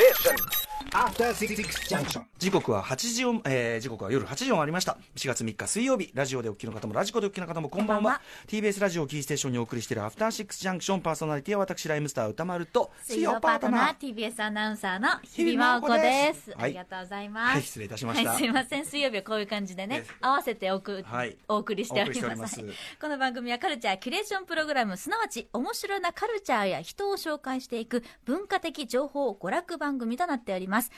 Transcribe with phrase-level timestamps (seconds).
[0.00, 0.59] station.
[2.38, 4.96] 時刻は8時を、えー時刻は夜8時を回りました。
[5.14, 8.00] 4月3日水曜日ラジオでお聞きの方もラジコでお聞きの方もこんばんは。
[8.00, 8.20] こんばんは。
[8.48, 13.96] TBS ラジオをキーステーションにお送りしているアフターシックスジャンクションパーソナリティは私ライムスター歌丸と水曜パートナー。
[13.98, 16.50] TBS アナウンサーの日比真央子です。
[16.52, 16.64] はい。
[16.64, 17.52] ありがとうございます。
[17.52, 18.30] はい失礼いたしました。
[18.30, 18.86] はい、すいません。
[18.86, 21.36] 水曜日はこういう感じでね合わせておく、はい。
[21.48, 22.48] お送りしておりま。
[22.48, 22.64] す。
[22.98, 30.69] この番組はカルチャーキュレーションプログラム、すなわち面白なカルチャーや人を紹介していく文化的情報娯楽番組となっております。
[30.70, 30.90] ます。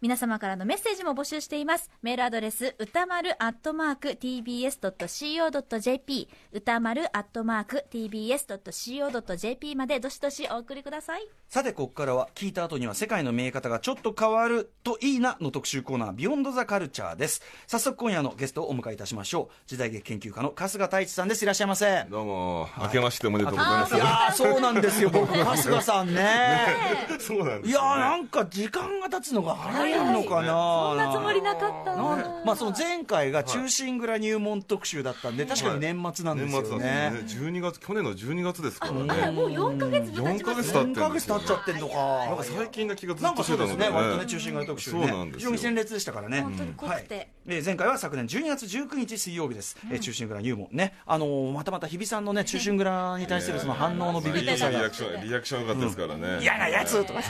[0.00, 1.90] 皆様からのメッセージも募集しています。
[2.02, 11.28] メールアドレス、歌丸アットマーク tbs.co.jp 歌丸アットマーク tbs.co.jp までどしどしお送りください。
[11.48, 23.94] さてここからは聞いた後には世界の見え方がちょっと変わるといいなの特集コーナービヨンドザカルチャーです早速今夜のゲストをお迎えいたしましょう時代劇研究家の春日太一さんですいらっしゃいませどうも、明けましておめでとうございます。
[23.96, 26.58] いやーそうなんですよ僕春日さんね
[27.18, 27.72] そうなんですね。
[27.72, 30.48] やーなんか時間が経つのが早いのかな。
[30.52, 31.96] そんなつもりなかった。
[31.96, 37.46] まあその前回が中心蔵入門特集だったんで確かに年末なんですよ年末ねなんですね。
[37.48, 39.30] 12月、去年の12月ですからね。
[39.30, 41.94] もう4ヶ月も経ち4ヶます月経って4ヶ月経っちゃってんのか。
[41.94, 45.38] なんか最近な気がずなんかっとしてたので、そうですね、割とね、中心街特集ね、そうなんですよ。
[45.38, 47.14] 非常に鮮烈でしたからね、本当に濃くて。
[47.14, 47.28] はい。
[47.50, 50.68] えー前回は昨年12月19日水曜日です、えー中心蔵入門。
[50.70, 54.78] ね、あのーまたまた日比さんのね、中心蔵に対するその反応のビビッとさが。
[54.78, 56.38] リアク、ション、リアクションがかったですからね。
[56.42, 57.20] 嫌なやつとか、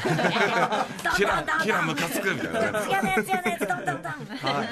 [1.17, 2.59] キラ、キラムカつくみたいなね。
[2.89, 4.69] 嫌なやつ嫌なやつどんどんどんはい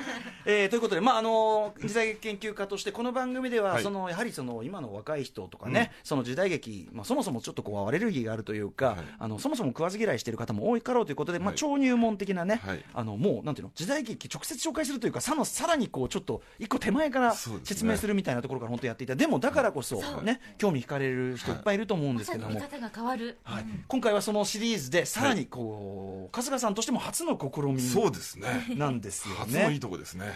[0.48, 3.83] えーということで、まああのー時代劇研究家として、この番組では、はい。
[3.83, 8.97] そのやはりその今の若い人とかね、その時代劇、まあ、そもそもちょっとこうアレルギーがあるというか、はい。
[9.19, 11.56] あのそもそも食わず嫌いしている方も多いかろうということで、まあ、はい。
[11.56, 12.84] 超入門的なね、はい。
[12.94, 22.55] あのもうなんていうの、時代劇、直接紹介するというか、さのさらにこうちょっと一個手前から説明するみたいなところから本当やっていた、でもだからこそ、ね、興味惹かれる人いっぱいいると思うんですけども。
[22.55, 23.38] 見方が変わる。
[23.42, 28.47] はい、今回はそのシリーズでさらにこう、春日さんとしても初の試みそうですね。
[28.77, 29.41] なんですよね。
[29.41, 30.35] 初のいいとこですね。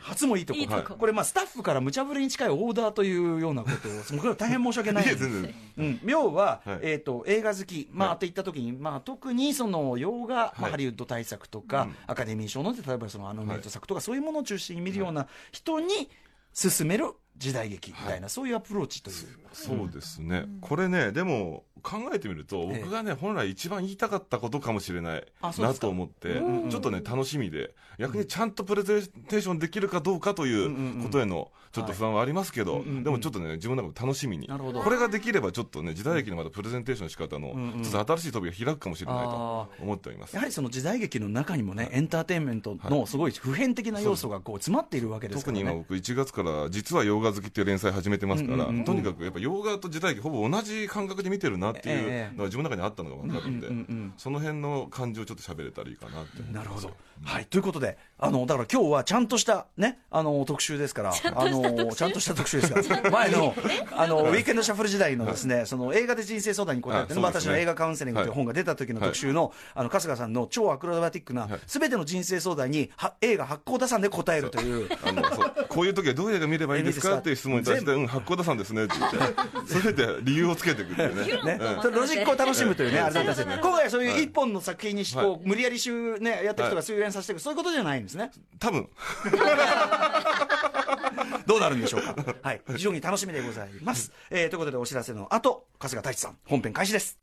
[0.00, 0.60] 初もいいとこ。
[0.86, 0.96] こ。
[0.96, 5.54] これまあスタッフから無茶ぶりに近いオーダーというようなことをそのこれは大変申し訳ないいえ、全然。
[5.78, 6.78] うん、要は、はい。
[6.82, 8.16] えー、と映画好き、まあはい。
[8.16, 16.08] って言った時に、まあ、特にその洋画、ハリウッド大作とか、うんアカデミー賞の例えばそのアノメイト作とか、そういうものを中心に見るような人に
[16.54, 19.16] 勧める時代劇みたいな、そういうアプローチという。
[19.52, 20.46] そうですね。
[20.60, 22.80] これね、でも、考えてみると、ええ。
[22.80, 25.26] 僕がね、本来一番言いたかったことかもしれない
[25.58, 34.48] なと思って、うんちょっとね、楽しみで、逆にちゃんとプレゼンテーションできるかどうかということへの、ちょっと不安はありますけど、でもちょっとね、自分の中で楽しみに。
[34.48, 40.34] これができれば、ちょっとね、時代劇のまたプレゼンテーションの仕方のちょっと新しい扉が開くかもしれないあと思っております。
[40.34, 40.40] や。
[40.40, 45.62] はりその時代劇の中にもね、エンターテインメントのすごい普遍的な要素がこう詰まっているわけですからね。
[45.62, 53.68] 特に今僕1月から実は洋画好きっていう連載始めてますから、とにかくやっぱ洋画と時代劇ほぼ同じ感覚で見てるなってえいうえのが自分の中にあったのが分かるんで、
[54.16, 56.42] その辺の感じをちょっと喋れたらいいかなって。
[56.52, 56.90] なるほど。
[57.24, 57.46] はい。
[57.46, 63.54] ということで、あの、だから今日はちゃんとしたね、あの、特集ですから、あの、ちゃんとした特集ですから、 前の、
[63.92, 75.22] あの、ウィークエンドシャッフル時代のですね、その映画で人生相談に答えて私の映画カウンセリングという本が出た時の特集の、あの、春日さんの超アクロバティックな、すべての人生相談に、は映画発行打算で答えるという、あの
[75.68, 81.06] こういう時はどういう映画見ればいいんですかっていう質問に対して、うん、発行田さんですねって言って、それで理由をつけてくってい
[81.36, 81.59] うね。
[81.60, 88.30] ね、それロジックを楽しむというね、うんあれだったんですけど今回はそういう一本の作品にし、はいこう、無理やり集ね、やった人がはい終演させていく、そういうことじゃないんですね。
[88.58, 88.88] 多分、
[91.46, 92.14] どうなるんでしょうか。
[92.42, 92.62] はい。
[92.68, 94.12] 非常に楽しみでございます。
[94.30, 97.18] えー、ということでお知らせの後、春日太一さん、本編開始です。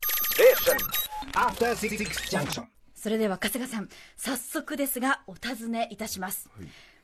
[1.34, 1.96] After Six
[2.30, 2.64] Junction.
[2.94, 6.48] それでは春日さん、早速ですがお尋ねいたします。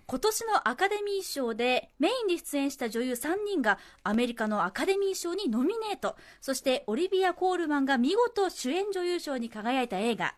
[0.06, 6.16] 今年のアカデミー賞でメインで出演した女優3人がアメリカのアカデミー賞にノミネート。
[6.41, 10.34] そしてオリビア・コールマンが見事主演女優賞に輝いた映画。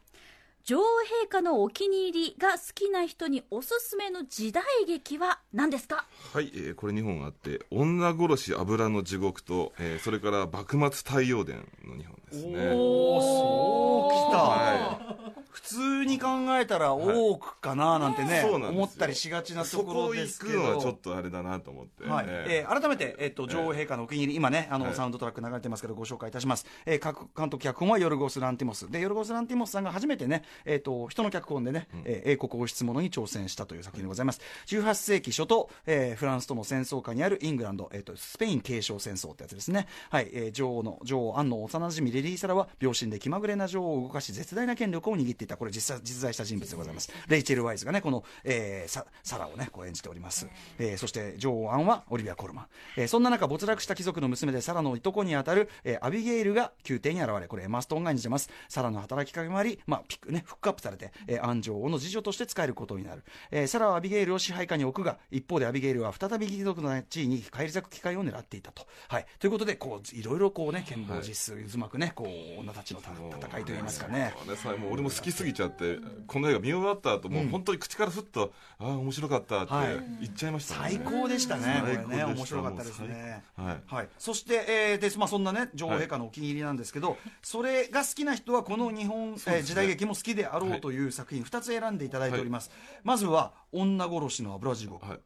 [0.64, 6.06] 女王陛下のお気に入りが好きな人におすすめの時代劇は何ですか？
[6.32, 12.70] はい、えーこれ2本あって、女殺し油の地獄と、えーそれから幕末太陽伝の2本ですね。
[12.74, 14.38] おー、そうきた。
[14.42, 15.16] は
[15.56, 16.28] 普通に考
[16.60, 18.76] えたら多くかななんてね、そうなんですよ。
[18.76, 20.62] 思ったりしがちなとそここ行くろですけど。
[20.62, 22.04] のはちょっとあれだなと思って。
[22.04, 22.26] はい。
[22.28, 22.70] ええ。
[22.70, 24.94] ー改めて、えっと女王陛下のお気に入り、今ね、あのはい。
[24.94, 40.28] サウンドトラック流れてますけど、ご紹介いたします、えー、各監督、脚本はヨルゴス・ランティモス、でヨルゴス・ランティモスさんが初めてね、えっと人の脚本でね、えー英国王室ものに挑戦したという作品でございます、18世紀初頭、えーフランスとの戦争下にあるイングランド、えっとスペイン継承戦争ってやつですね、はい。
[40.34, 47.10] えー女王の女王アンの幼馴染レディー・サラは、病身で気まぐれな女王を動かし、絶大な権力を握っていた、これ実、実在した人物でございます。
[47.28, 50.48] レイチェル・ワイズがねこの、えー、ササラをねこう演じております、
[50.78, 52.66] えーそして女王アンはオリビア・コルマン、
[52.96, 58.50] えーそんな中没落した貴族の娘でサラのいとこにあたる、えーアビゲイルが宮廷に現れこれエマストーンが演じてます。
[58.68, 74.16] サラの働きかけもあり、まあピックね、フックアップされて、えーアン女王の侍女として仕えることになる、えーサラはアビゲイルを支配下に置くが一方でアビゲイルは再び貴族の地位に返り咲く機会を狙っていたと、はい、ということでこういろいろこうね権謀術数渦巻くねこう女たちの戦いといいますかね。
[74.16, 74.34] ね。
[74.78, 79.86] も俺も好きすぎちゃってこの映画見終わった後もう本当に口からふっと「ああ面白かった」ってはい。
[80.20, 82.26] 言っちゃいました最高でしたね、これね、最高でした。
[82.26, 83.44] 面白かったですね。
[83.56, 89.40] はい、そして、えーでまあ、そんなね、女王陛下のお気に入りなんですけど、それが好きな人は、この日本、ね。
[89.46, 92.70] えー時代劇も好きであろうという作品、2つ選んでいただいております。
[93.02, 95.06] まずは、女殺しの油地獄。
[95.06, 95.20] はい。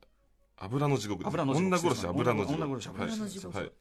[0.57, 1.69] 油の地獄です油の地獄。
[1.69, 2.65] 女殺し油の地獄。
[2.65, 3.59] 女殺し油の地獄。
[3.59, 3.73] はい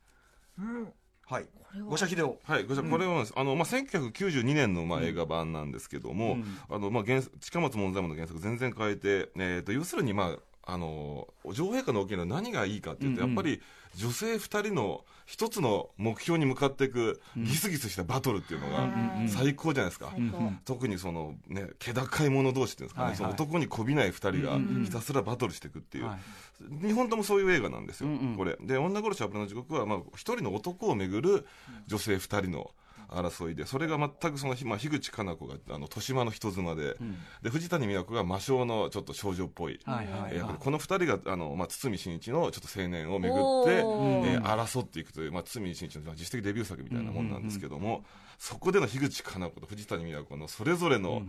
[1.29, 1.45] はい。
[1.75, 1.87] れは。
[1.89, 2.39] 五社秀夫。
[2.43, 6.37] はい、こちらこれは、あのまあ、1992年の、まあ、映画版なんですけども、
[6.69, 10.35] あのまあ、原近松門左衛門の原作全然変えて、えー、と要するに、ま
[10.65, 13.61] あ、あの女王陛下の大きな何がいいかっていうと、やっぱり
[13.95, 18.89] 女性2人の一つの目標に向かっていくギスギスしたバトルっていうのが
[19.27, 20.09] 最高じゃないですか。
[20.11, 20.51] 最高。
[20.65, 23.17] 特にそのね気高い者同士っていうんですかね、はいはい。
[23.17, 26.87] その男にこびない2人がひたすらバトルしていくっていう、はい。
[26.87, 28.35] 日本ともそういう映画なんですよ、うんうん。
[28.35, 28.57] これ。
[28.59, 31.47] で女殺し油の地獄はまあ一人の男をめぐる
[31.87, 32.71] 女性2人の
[33.11, 36.95] 争いでそれが全くその、まあ、樋口加奈子があの豊島の人妻で,、
[37.41, 48.03] で藤谷美和子が魔性のちょっと少女っぽいはいはい役でこの2人があの、まあ、堤真一のちょっと青年をめぐって、えー争っていくという、まあ、堤真一の実質的デビュー作みたいなもんなんですけども、
[48.37, 51.21] そこでの樋口加奈子と藤谷美和子のそれぞれの、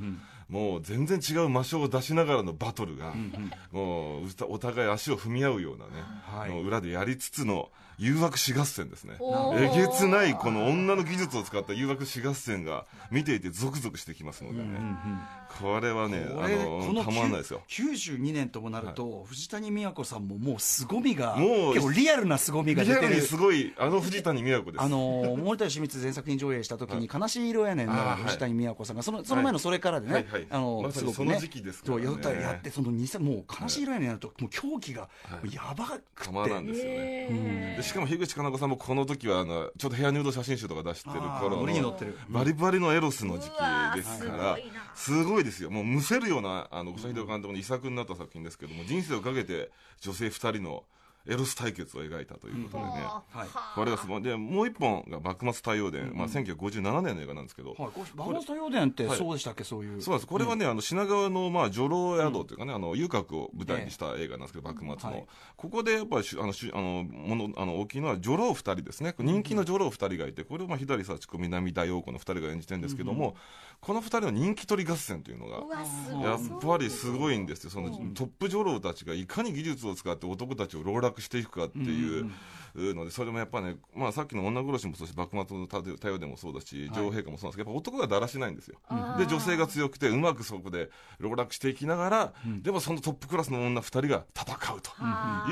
[0.49, 3.13] もう全然違う魔性を出しながらのバトルが、
[3.73, 5.91] もううたお互い足を踏み合うようなね、
[6.23, 6.51] はい。
[6.51, 9.17] の裏でやりつつの誘惑死合戦ですね。
[9.55, 14.65] えげつないこの女の技術を使った誘惑死合戦が見ていてゾクゾクしてきますのでね、
[15.61, 17.61] これはねこれあのこのたまらないですよ。
[17.69, 23.07] 92年ともなると、藤谷美和子さんももう凄みがもう結構リアルな凄みがリ出てる。
[23.07, 24.83] アルにすごいあの藤谷美和子です。
[24.83, 29.03] あのー森田義満前作品上映した時に「悲しい色やねん」の藤谷美和子さんが。
[29.03, 30.47] そのその前のそれからでね、はいはい。
[30.49, 31.25] あのーまさすごくね。
[31.25, 32.05] にその時期ですからね。
[32.07, 35.09] そうやったやってその2000もう悲しい色やねんやるともう狂気が
[35.53, 42.17] やばくて、たまらんですよね、しかも樋口加奈子さんもこの時はあのちょっと部屋ヌード写真集とか出してる頃あー乗りに乗ってる。
[42.29, 44.59] バリバリのエロスの時期ですから
[44.95, 45.71] すごいですよ。
[45.71, 49.71] もうむせるようなあの五社秀夫監督の遺作になった作品ですけども人生をかけて
[50.01, 50.85] 女性2人の
[51.27, 53.49] エロス対決を描いたということでね、はい。
[53.75, 54.23] これがすごい。
[54.23, 60.01] でもう一本が幕末太陽伝、まあ、1957年の映画なんですけど、はい、これバモスト陽伝ってはいそうでしたっけ、そういう。
[60.01, 60.27] そうなんです。
[60.27, 65.27] これはね、あの品川の、まあ、女郎宿というかね、あの遊郭を舞台にした映画なんですけど、幕末の、はい。
[65.57, 73.37] ここでやっぱりしあのしあのものあの大きいのは女郎2人ですね、人気の女郎2人がいて、これをまあ左幸子、南田陽子の2人が演じてるんですけども、
[73.81, 75.57] この2人の人気取り合戦というのが
[76.23, 82.31] やっぱりすごいんですよ、そのトップ女郎たちがいかに技術を使って男たちを籠絡していくかっていう
[82.75, 88.79] ので、それもやっぱね、まあ、さっきの女殺しもそうだし、幕末の太陽でもそうだし、女王陛下もそうなんですけど、やっぱ男がだらしないんですよ。
[89.19, 90.91] で、女性が強くて、うまくそこで
[91.21, 94.91] 籠絡していきながら、でもそのトップクラスの女2人が戦うと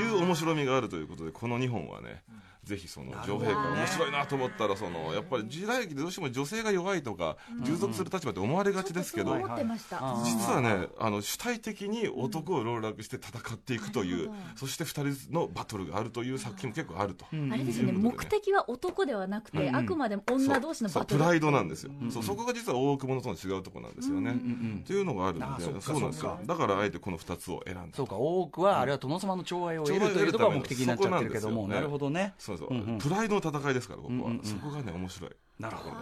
[0.01, 2.23] いう面白みがあるということで、この2本はね、
[2.69, 10.31] ぜひその女王陛下面白いなと思ったらそのやっぱり時代劇でどうしても女性が弱いとか従属する立場って思われがちですけど、そう思ってました、はい。
[10.31, 21.09] 実はねあの主体的に男を籠絡して戦っていくという、そして2人のバトルがあるという作品も結構あると、あれですよね目的は男ではなくて、あくまでも女同士のバトル。
[21.09, 22.23] そうプライドなんですよ、そう。
[22.23, 26.39] そこが実は大久保のとの違うところなんですよね、っていうのがあるのであそうなんですよ。
[26.45, 27.97] だからあえてこの2つを選んだ。
[27.97, 32.35] そうか多くはあれは殿様の寵愛を得るというところが目的になっちゃってるけども、なるほどね。
[32.39, 35.31] そうそう、プライドの戦いですからここは、そこがね面白い。
[35.59, 35.97] なるほど。
[35.97, 35.99] あ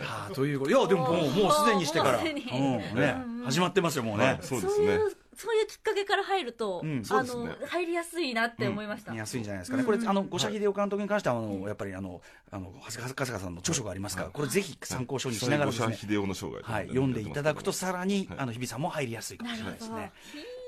[0.00, 0.70] はあということ。
[0.70, 4.86] いやでももうもうすでにしてから、もうんね、始まってますよもうね、はいそうですね。
[4.86, 7.56] そういうそういうきっかけから入ると、んあのね。
[7.68, 12.20] 入りやすいなって思いました、見やすいんじゃないですかね、これ、あの五社秀夫監督に関しては、あのやっぱりあの
[12.50, 18.38] あの長谷川さんの著書がありますから、これ、ぜひ参考書にしながらですね、秀夫の生涯はい、読んでいただくと、さらに、はい。
[18.40, 20.12] あの日比さんも入りやすいかもしれないですね。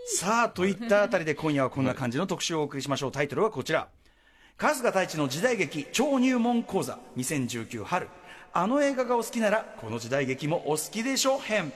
[0.06, 3.88] さあといったあたりで、今夜はこんな感じの特集をお送りしましょう、タイトルはこちら、
[4.60, 8.08] 春日太一の時代劇超入門講座2019春、
[8.52, 11.72] あの映画がお好きなら、この時代劇もお好きでしょ編。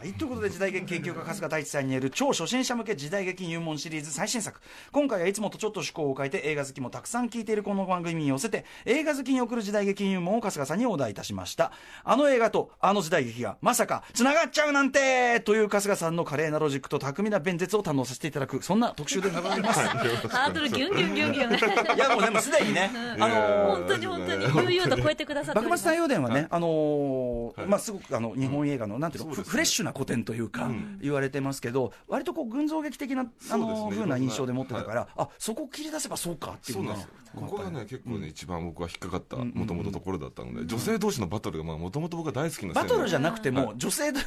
[0.00, 4.58] ははい、ということで時代劇研究家春日大地さんによる超初心者向け時代劇入門シリーズ最新作。
[4.92, 11.70] 今回はいつもとちょっと趣向を変えて映画好きもたくさん聞いているこの番組に寄せて映画好きに送る時代劇入門を春日さんにお題いたしました。
[12.02, 19.80] あの映画とあの時代劇がまさかつながっちゃうなんてという春日さんの華麗なロジックと巧みな弁舌を堪能させていただくそんな特集でございます。
[19.80, 21.96] ハードルギュンギュンギュンギュン。
[21.96, 24.44] いやもうでもすでにね、あのー本当に本当に
[24.76, 30.98] 悠々と超えてくださって幕末太陽伝はね、あのーはいまあ、すごくあの日本映画の、なんていうの、フレッシュな古典というか、ん。
[31.00, 33.84] 言われてますけど、割とこう群像劇的な、あそうですね。
[33.84, 36.96] の風な印象で持ってたから、あそこを切り出せばそうかっていうの。
[37.34, 44.18] ここがね、結構ね、一番僕は引っかかった、もともとところだったので、女性同士のバトルが、まあ、もともと僕は大好きなバトルじゃなくても、はい女性ど、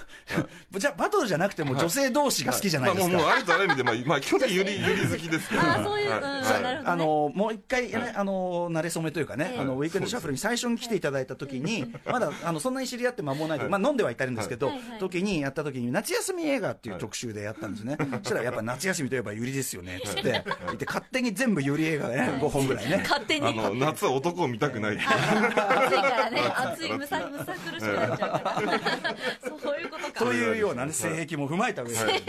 [0.78, 3.14] じゃあバトルじゃなくても、女性同士が好きじゃないですか。
[3.14, 5.62] まあもう、もうありとあらゆる意味で、まあ、まあ、基本的に ゆり、ゆり好きですけど。
[5.62, 6.62] あーそういうはうんはい。
[6.64, 9.60] なるほどあのもう一回、ねあの慣れ初めというかね、ええ。
[9.60, 13.60] あのウィークエンドシャッフルに最初に来ていただいた時に、まだあのそんなに知り合って間もない。
[13.60, 22.93] と、まあ、飲んではいたんですけど、時にやった時に夏休み映画っていう特集でやったんですね、そしたらやっぱ夏休みといえばゆりですよねっつって、言って勝手に全部ゆり映画ね5本ぐらいね。
[22.98, 23.48] 勝手に。
[23.48, 24.98] あの、夏は男を見たくない。
[24.98, 26.42] 暑いからね。
[26.42, 29.16] 暑いむさむさ苦しくなっちゃうから。
[29.60, 30.26] そういうことか。
[30.26, 32.20] というような、ね、性癖も踏まえた上で、性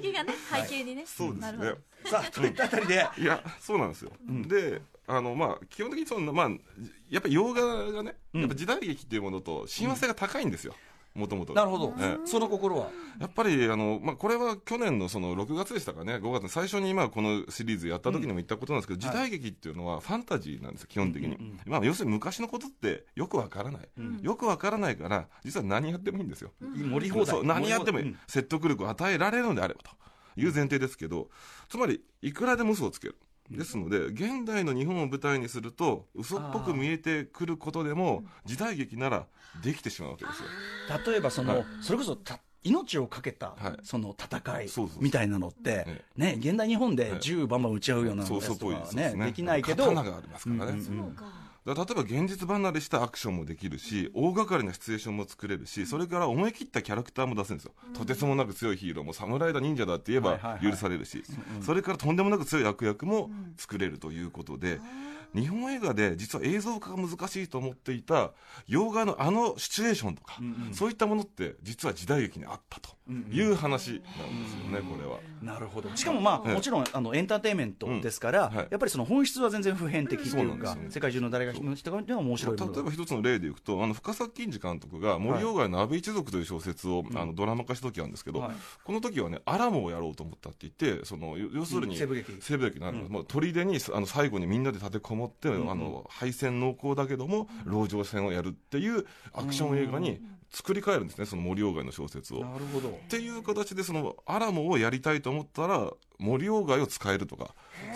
[0.00, 1.04] 癖がね背景にね。
[1.06, 1.40] そうですね。
[1.40, 2.10] なるほど。
[2.10, 4.12] さあといったあたりで、いや、そうなんですよ。
[4.28, 6.50] で、あの、まあ、基本的にその、まあ、
[7.10, 10.74] やっぱり洋画がね、やっぱ時代劇っていうものと親和性が高いんですよ。
[11.14, 11.52] もともと。
[11.52, 12.26] なるほど、ええ。
[12.26, 12.88] その心は？
[13.20, 21.36] やっぱりあの、まあ、これは去年のその6月でしたかね、5月に最初にまあこのシリーズやった時にも言ったことなんですけど、時代劇っていうのはファンタジーなんですよ、基本的に。
[21.66, 23.88] まあ、要するに昔のことってよくわからない、
[24.22, 26.52] よくわからないから、実は何やってもいいんですよ。
[26.60, 27.44] 盛り放題。
[27.44, 28.18] 何やってもいい、うん。
[28.26, 29.90] 説得力を与えられるのであればと
[30.40, 31.28] いう前提ですけど、
[31.68, 33.16] つまり、いくらでも嘘をつける。
[33.50, 39.26] ですので、現代の日本を舞台にすると、嘘っぽく見えてくることでも、時代劇なら
[39.60, 40.48] できてしまうわけですよ。
[41.12, 41.66] 例えばその、はい。
[41.80, 43.80] それこそた命を懸けた、はい。
[43.82, 44.68] その戦い
[45.00, 47.18] みたいなのって、えね、現代日本でええ。
[47.20, 49.14] 銃バンバン撃ち合うようなやつとかはですね。
[49.14, 50.82] ねできないけど、刀がありますからね。
[51.64, 61.22] 例えば現実離れしたアクションもできるし大掛かりなシチュエーションも作れるしそれから思い切ったキャラクターも出せるんですよ、とてつもなく強いヒーローも侍だ忍者だって言えば許されるし、
[61.60, 64.80] それからとんでもなく強い悪役も作れるということで、
[65.34, 68.32] 日本映画で実は映像化が難しいと思っていた
[68.66, 70.38] 洋画のあのシチュエーションとか、
[70.72, 72.90] そういったものって実は時代劇にあったと
[73.30, 74.04] いう話なんで
[74.48, 75.18] すよね、これは。
[75.42, 75.94] なるほど。
[75.96, 76.54] しかもまあ、ええ。
[76.54, 78.56] もちろんあのエンターテインメントですから、うん。
[78.56, 78.66] はい。
[78.70, 80.86] やっぱりその本質は全然普遍的というか、ね。
[80.90, 88.54] 世界中の誰が人がでも面白い例えば一つの例でいくと、あの深作金次監督が森鴎外の安倍一族という小説を、あのドラマ化した時なんですけど、はい。
[88.84, 91.98] この時はね、アラモをやろうと思ったって言って、その要要するに、うん。
[91.98, 92.32] 西部劇。
[92.40, 102.40] 西部劇になる、もう砦にあの最後にみんなで立てこもって、あの敗戦濃厚だけども、籠城戦をやるっていうアクション映画に作り変えるんですね、その森鴎外の小説を。
[102.40, 102.88] なるほど。
[102.90, 107.54] っていう形でそのアラモをやりたいと思ったら森鴎外を使えるとか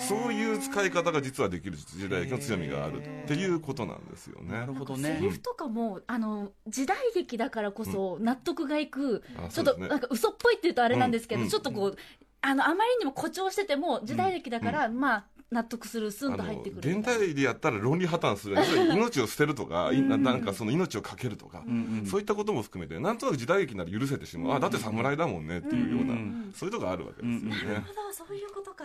[0.08, 4.52] そういう使い方が実はできる時代劇の強みがあるっていうことなんですよね。
[4.52, 4.72] なる。
[4.72, 9.88] ほどセねリフとかもあの時代劇だからこそ納得がいく、あちょっとね。
[9.88, 11.50] なんか嘘っぽいって言うとあれなんですけど、うんうん。
[11.50, 11.96] ちょっとこう
[12.40, 18.56] あのあまりにも誇張してても時代劇だから、まあ納得するスンと入ってくる現代でやったら論理破綻する。
[18.92, 21.62] 命を捨てるとか、いななんかその命をかけるとか、
[22.04, 26.16] そういったことも含めてなんとなく時代劇なら許せてしまう、あだって侍だもんねっていうような、
[26.52, 27.64] そういうとこがあるわけですよね。
[27.64, 28.84] なるほどそういうことか、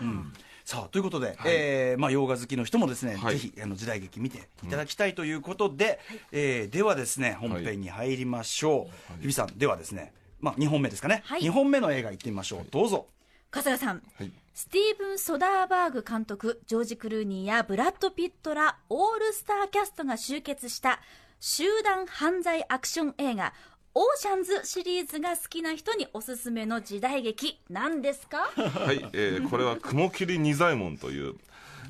[0.64, 3.40] さあということで、えーまあ、洋画好きの人もですね、はい。
[3.40, 6.00] ぜひあの時代劇見ていただきたいということで、
[6.32, 8.88] えーではですね本編に入りましょ
[9.18, 11.42] う、日比さんではですね、まあ、2本目ですかね、はい。
[11.42, 12.68] 2本目の映画いってみましょう。
[12.70, 13.08] どうぞ。
[13.52, 14.04] 春日さん。
[14.16, 21.00] はいスティーブン・ソダーバーグ監督ジョージ・クルーニーやブラッド・ピットらオールスターキャストが集結した
[21.40, 23.54] 集団犯罪アクション映画
[23.96, 28.52] オーシャンズシリーズが好きな人におすすめの時代劇なんですか？
[28.56, 31.36] はい、えーこれは雲霧仁左衛門という、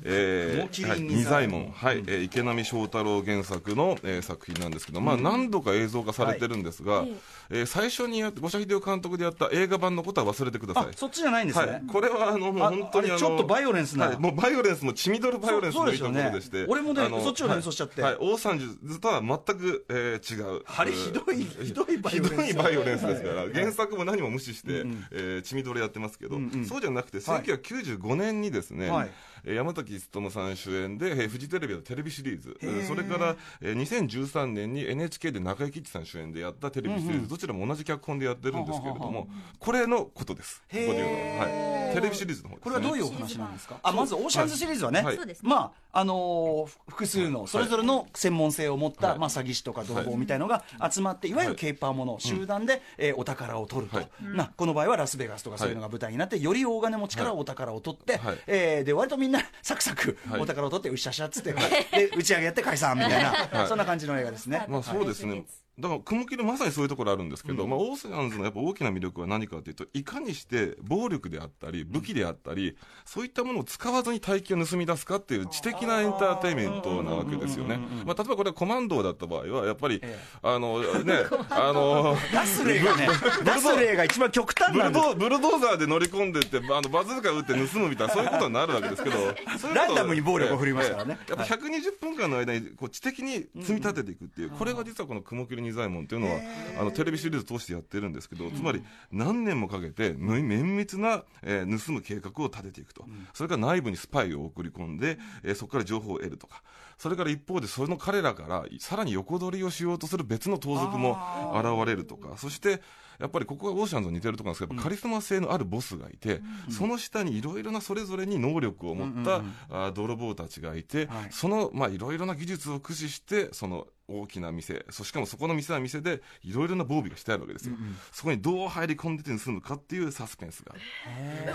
[0.04, 1.70] えーはい、仁左衛門。
[1.70, 7.12] はい、えー池波正太郎原作の、えー作品なんですけど、まあ何度か映像化されてるんですが、はい。
[7.50, 10.84] えー最初にやって五社秀夫監督でやった映画版のことは忘れてください。
[10.86, 14.06] あそっちじゃないんですね、はい、これはあのもうあ本当にちょっとバイオレンスな。
[14.06, 16.58] はい、もうバイオレンスも血みどろバイオレンスのいいところでして。
[16.58, 18.02] ね俺もねそっちを連想しちゃって。
[18.02, 20.62] はい、はいオーシャンズとは全く、えー違う。
[20.66, 22.46] あれひどいひどいバイオレンス。
[22.46, 24.68] ひどいバイオレンスですから、原作も何も無視して、
[25.10, 27.42] えー血みどれやってますけど、そうじゃなくて、はい。
[27.42, 29.08] 1995年にですね、はい。
[29.08, 43.76] えー山崎木勉さん主演で、えーフジテレビのテレビシリーズ、えーそれから、えー2013年に NHK で中井貴一さん主演でやったテレビシリーズ、どちらも同じ脚本でやってるんですけれども、これのことです、ここで言うのは、はい、テレビシリーズの方です、ね、これはどういうお話なんですか？
[43.82, 45.18] あまずオーシャンズシリーズはね、はい。
[45.42, 49.18] まああのーふ複数のそれぞれの専門性を持った、はい。
[49.18, 54.08] まあ、詐欺師とか泥棒みたいのが集まって、い、わゆるケーパーもの、集団で、えーお宝を取ると、はい。
[54.22, 58.38] なこの場合はラスベガスとかそういうのが舞台になって、より大金持ちからお宝を取って、はい。
[58.46, 59.31] えーで割とみんな
[59.62, 64.64] サクサクはいお宝を取ってうっしゃしゃっつって、で打ち上げやって解散みたいな、はいそんな感じの映画ですね。
[64.68, 65.44] まあそうですね。
[65.78, 72.76] だから、雲霧まさにそういうところあるんですけど、まあ、オーシャンズのやっぱ大きな魅力は何かというと、いかにして暴力であったり、武器であったり、
[73.06, 77.78] そういったものを使わずに大金を盗み出すかっていう知的なエンターテインメントなわけですよね。
[78.04, 81.14] まあ、例えばこれコマンドーだった場合は、やっぱり、え あの、ね、
[81.48, 83.08] あの、出す例がね、
[83.42, 85.06] 出す例が一番極端なんです。
[85.06, 89.34] ドブルドーザーで乗り込んでって、あのバズーカ撃って盗むみたいな、そういうことになるわけですけど、
[89.74, 91.18] ランダムに暴力を振りますからね。
[91.20, 96.40] ええやっぱ120分間の間にこう知的に積み立てていくっていう、これが実はこの雲霧仁左衛門っていうのは、
[96.80, 106.62] あのテレビシリーズ通してやってるんですけど、つまり何年もかけて、む綿密な、えー盗む計画を立てていくと、それから内部にスパイを送り込んで、えーそこから情報を得るとか。
[106.98, 111.18] それから一方で、その彼らからさらに横取りをしようとする別の盗賊も
[111.54, 112.80] 現れるとか、そして、
[113.18, 116.40] やっぱりここがオーシャンズと似てるところなんですけど、カリスマ性のあるボスがいて、
[116.70, 119.36] その下にいろいろなそれぞれに能力を持った、
[119.68, 121.28] あー泥棒たちがいて、はい。
[121.30, 127.76] その、まあ、いろいろな技術を駆使して、その大きな店、そしかもそこの店は店で、いろいろな防備がしてあるわけですよ。
[128.10, 131.52] そこにどう入り込んでて盗むかっていうサスペンスがある。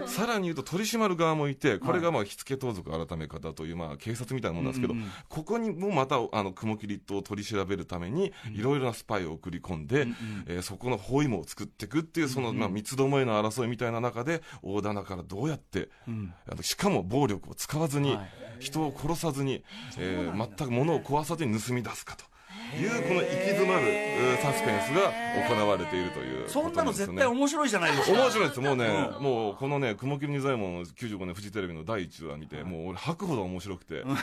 [0.00, 10.06] でさらに言うと取り締まる側もいて、これがまあ火付盗賊改め方というまあ警察みたいなものなんですけど、ここにもまたあの雲霧と取り調べるために、いろいろなスパイを送り込んで、
[10.46, 18.30] えーそこの包囲網を作っていくっていう、そのまあ三つどもえの争いみたいな中で、大棚からどうやって、あのしかも暴力を使わずに、はい。
[18.58, 19.64] 人を殺さずに、
[19.98, 22.31] えー全く物ものを壊さずに盗み出すかと。
[22.78, 25.12] いうこの行き詰まるえーサスペンスが
[25.48, 28.18] 行われているということそんなの絶対面白いじゃないですか。
[28.20, 28.60] 面白いです。
[28.60, 34.14] もうね、もうこのね、雲霧仁左衛門95年フジテレビの第1話見て、もう俺吐くほど面白くて、も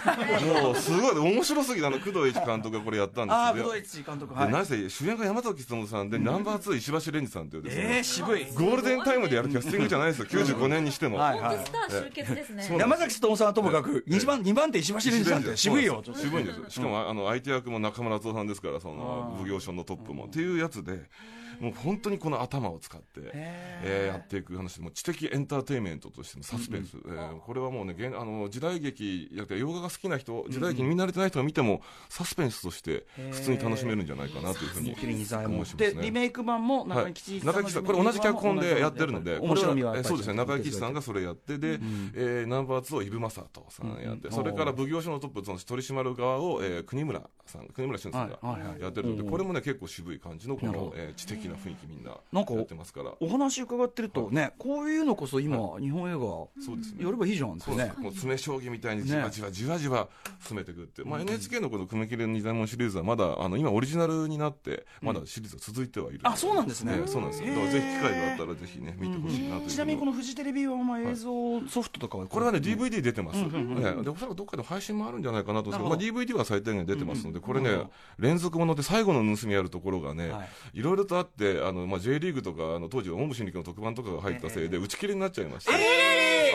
[0.72, 3.64] うすごい面白すぎて、あの、工藤一監督がこれやったんですああ、よ。
[3.64, 4.34] 武道一監督。
[4.34, 4.52] ではい。
[4.52, 8.46] 何せ主演が山崎努さんで、ナンバー2石橋蓮司さんというですね、えー、渋い。
[8.54, 11.18] ゴールデンタイムでやるキャスティングじゃないですよ、95年にしても。
[11.18, 16.04] はいはい本当スター集結ですね山崎努さんはともかく、二番、二番手石橋蓮司さんって渋いよ。
[16.14, 16.66] 渋いんですよ。
[16.70, 20.26] しかも、あの、相手役も中村敦夫さんですから、その、奉行所のトップも。
[20.26, 21.10] っていうやつで、
[21.60, 26.98] もう本当にこの頭を使って、えーやっていく話で、もう知的エンターテインメントとしてのサスペンス。
[27.06, 36.02] えーこれはもうね、現あの、時代劇、や洋画が好きな人、時代劇に見慣れてない人が見ても、サスペンスとして、普通に楽しめるんじゃないかなというふうに思いますで、ね。
[36.02, 41.00] リメイク版も中はい井貴一、さん、これ同じ脚本でやってるので、面白みはそうですね、中井貴一さんが。
[41.00, 41.80] がそれやって、で、
[42.14, 48.82] えーナンバー2をイブ・マサトさんやって、それから奉行所のトップ、その取り締まる側を、えー国村さん、国村俊さんがはいはいはい。
[48.82, 53.14] やってるので、これもね、結構渋い感じの、このえー知的な雰囲気みんななんかやってますから。
[53.20, 56.98] お話伺ってるとね、こういうのこそ今、日本映そうですね。
[57.00, 57.64] 画、やればいいじゃんってね。
[57.66, 58.00] そうです。
[58.00, 60.08] もう詰将棋みたいにじわじわじわじわ
[60.46, 66.96] 進めていくって、まあ、NHK のこの「雲霧仁左衛門」シリーズはまだあの今オリジナルになってまだシリーズは続いてはいる、あそうなんですね。
[66.98, 67.50] ええそうなんですよ。
[67.50, 74.04] だからぜひ機会があったらぜひね見てほしいなというちなみにこのフジテレビはまあ映像ソフトとかはこれはね、DVD 出てます、ええ。
[74.04, 75.70] でおそらくどっかで配信もあるんじゃないかなと。
[75.70, 77.84] 思うんですけど、まあ、DVD は最低限出てますので、これね、
[78.18, 80.80] 連続もので最後の盗みやるところがね、はい。
[80.80, 85.72] いろいろとあって、あのまあ、J リーグとか、あの当時、オウム真理教の特番とかが入ったせいで、打ち切りになっちゃいまして、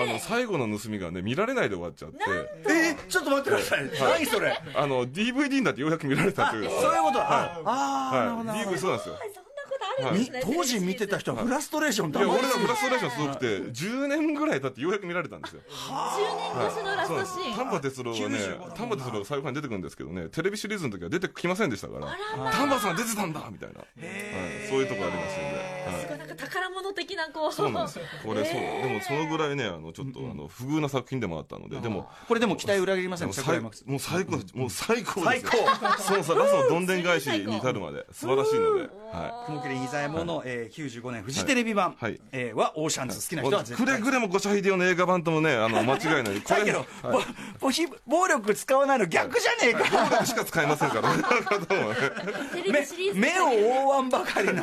[0.02, 2.16] あの最後の盗みがね、見られないで終わっちゃって、
[2.68, 3.90] えーちょっと待ってください。
[4.18, 4.58] 何それ。
[4.74, 6.70] あの DVD になってようやく見られたという。
[6.70, 7.20] そういうこと。
[7.20, 8.44] ああーなるほはい、ど。
[8.44, 9.16] なるほ DV そうなんですよ。
[10.02, 15.62] るんですね当時見てた人はフラストレーションいや、俺のフラストレーションすごくて、10年ぐらい経ってようやく見られたんですよ。
[15.68, 22.06] 10年越しのラストシーン丹波哲郎はね95、丹波哲郎が最後に出てくるんですけどね、テレビシリーズの時は出てきませんでしたから、
[22.52, 23.88] 丹波さんが出てたんだみたいな、はい、
[24.68, 25.63] そういうとこありますので、はい
[26.00, 27.52] すごいなんか宝物的なこう。
[27.52, 28.04] そうなんですよ。
[28.24, 35.50] これ、そう、でもそのぐらいね、あの、ちょっと、あの、不遇な作品でもあったので、でも、これでも期待裏切りませんもう最高です、もう最高ですよ。
[35.98, 42.20] 最そうさ、ラストのどんでん返しに至るまで、素晴らしいので、は雲霧仁左衛門の、えー、95年フジテレビ版、はい。
[42.32, 43.86] えーはオーシャンズ好きな人は絶対。
[43.86, 46.40] くれぐれも五社秀夫の映画版ともね、あの、間違いない。
[46.40, 46.54] こ
[47.70, 47.74] れ、
[48.06, 50.24] 暴力使わないの逆じゃねえか。
[50.24, 51.22] しか使えませんから、 ね、
[52.52, 53.46] テレビシリーズ目を
[53.84, 54.62] 覆わんばかりの。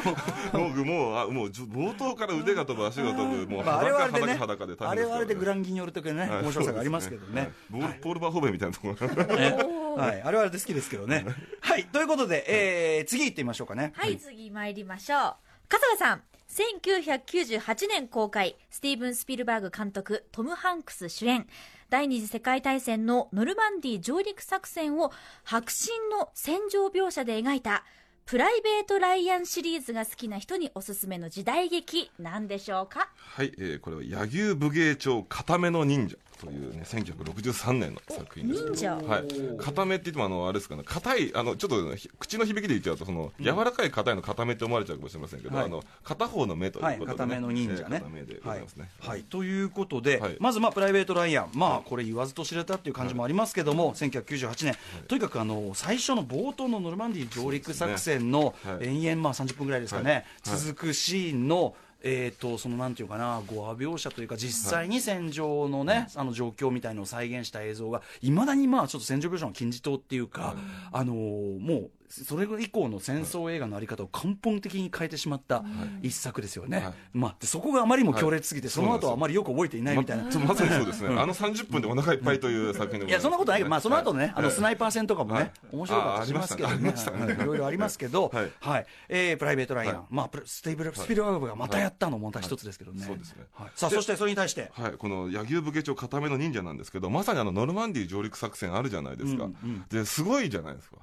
[0.53, 6.43] 僕もう、あもう、冒頭から腕が飛ぶ、足が飛ぶ、もう裸、裸、裸で大あれはあ変ですかられでグランギによるときね、はい。
[6.43, 7.51] 面白さがありますけどね。
[7.69, 9.25] ボールポール・バーホーベンみたいなところ。
[9.35, 9.57] ね。
[9.97, 11.25] はい、あれはあれで好きですけどね。
[11.61, 13.93] はい、ということで、えー、次行ってみましょうかね。
[13.95, 15.33] はい、次参りましょう。
[15.67, 21.47] 笠賀さん、1998年公開、スティーブン・スピルバーグ監督、トム・ハンクス主演、
[21.89, 25.11] 第二次世界大戦のノルマンディー上陸作戦を
[25.45, 27.85] 迫真の戦場描写で描いた、
[28.31, 33.09] プライベート・ライアンシリーズが好きな人におすすめの時代劇なんでしょうか？
[33.17, 36.15] はい、えーこれは柳生武芸帳固めの忍者。
[36.41, 38.85] というね1963年の作品です。
[38.85, 39.63] はい。
[39.63, 40.83] 固めって言ってもあのあれですかね。
[40.83, 45.65] 硬いあのちょっとひ口の響きで言っちゃうとその、柔らかい硬いの固めって思われちゃうかもしれませんけど、はい。
[45.65, 47.05] あの片方の目ということで、ね。
[47.05, 47.97] はい、固めの忍者ね。
[47.97, 49.09] えー固めでございますね、はい。
[49.09, 49.23] はい。
[49.23, 50.37] ということで、はい。
[50.39, 54.75] まず、まあ、プライベート・ライアン、まあ、これ言わずと知れたっていう感じもありますけども、1998年、
[55.07, 60.57] とにかくあの最初の冒頭のノルマンディー上陸作戦の延々、まあ、30分ぐらいですかね、はい。
[60.57, 70.55] 続くシーンの、えー、とそのなんていうかな、語話描写というか、実際に戦場のね、あの状況みたいのを再現した映像が、いまだにまあちょっと戦場描写の金字塔っていうか、
[70.91, 75.63] あのーもう、それ以降の戦争映画のあり方を根本的に変えてしまった
[76.01, 76.93] 一作ですよね、はい。
[77.13, 80.23] まあ、でそこがあまりにも強烈すぎて、はいその後はあまりよく覚えていないみたいな。
[80.23, 85.51] ままさにそうですね、あの30分でお腹いっぱいという作品でございます、いやそんなことないけど、まあ、その後ね、あのはいスナイパー戦とかもね、はい。
[85.71, 88.81] 面白かったりしますけどね、いいろいろありますけど、ははい。
[88.81, 90.03] いえープライベート・ライアン、はい。
[90.09, 93.43] まあ、スティーブル・スピルバーグがまたやったのもまた一つですけどね、そうですね。
[93.53, 99.49] はいさあそしてそれに対して、はい、この柳生武芸帳固めの忍者なんですけど、まさにあのノルマンディー上陸作戦あるじゃないですか、
[99.89, 100.97] ですごいじゃないですか、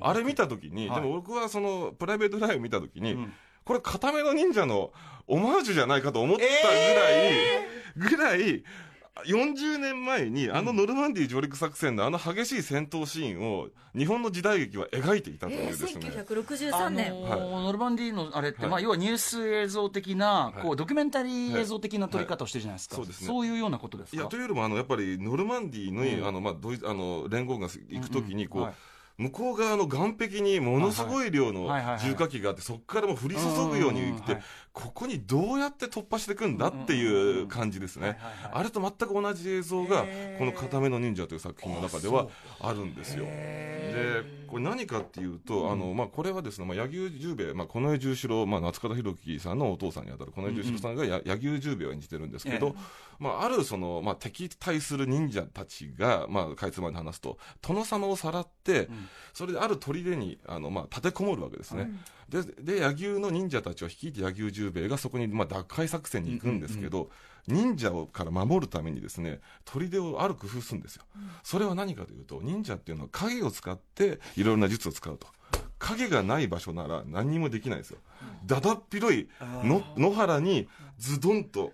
[0.00, 1.00] あれ見たときに、はい。
[1.00, 3.32] でも僕はそのプライベートライブ見たときに、ん。
[3.64, 4.92] これ、固めの忍者の
[5.26, 7.34] オマージュじゃないかと思ったぐらい、
[7.96, 8.64] ぐらい、
[9.26, 15.90] 40年前にあのノルマンディー上陸作戦のあの激しい戦闘シーンを日本の時代劇は描いていたというえですね。
[15.92, 18.70] ー、1963年、あのーノルマンディーのあれって、はい。
[18.70, 20.62] まあ、要はニュース映像的な、はい。
[20.62, 23.04] こうドキュメンタリー映像的な撮り方をしてるじゃないですか、はい。
[23.04, 23.46] そうですね。
[23.46, 24.16] いうようなことですか？
[24.16, 26.26] いやというよりもあのやっぱりノルマンディーに、うん。
[26.26, 28.74] あのまあドイツあの連合軍が行くときにこう、はい
[29.16, 31.68] 向こう側の岸壁にものすごい量の
[32.02, 34.38] 重火器があって、そこからもう降り注ぐように来て
[34.72, 38.18] ここにどうやって突破していくんだっていう感じですね。
[38.52, 40.04] あれと全く同じ映像が
[40.38, 42.26] この片目の忍者という作品の中では
[42.60, 43.24] あるんですよ。
[43.26, 52.74] へで、これ何かっていうと、あの、まあ、これはですね、まあ、柳生十兵衛、まあ、近衛十四郎、まあ、夏方弘樹さんのお父さんにあたる近衛十四郎さんがや柳生十兵衛を演じてるんですけど、
[53.18, 58.88] まあ、あるその、まあ、敵対する忍者たちが、まあ、かいつまんで話すと、殿様をさらって、
[59.32, 61.90] それである砦に、あの、まあ、立てこもるわけですね。
[62.28, 67.10] で、で、柳生の忍者たちを率いて柳生十兵衛がそこに、まあ、奪回作戦に行くんですけど、
[67.46, 71.02] 忍者をから守るためにですね、砦をある工夫するんですよ。
[71.42, 75.26] それは何かというと、忍者っていうのは影を使って、いろいろな術を使うと。
[75.78, 77.98] 影がない場所なら何にもできないんですよ。
[78.46, 81.72] だだっ広いの野原にズドンと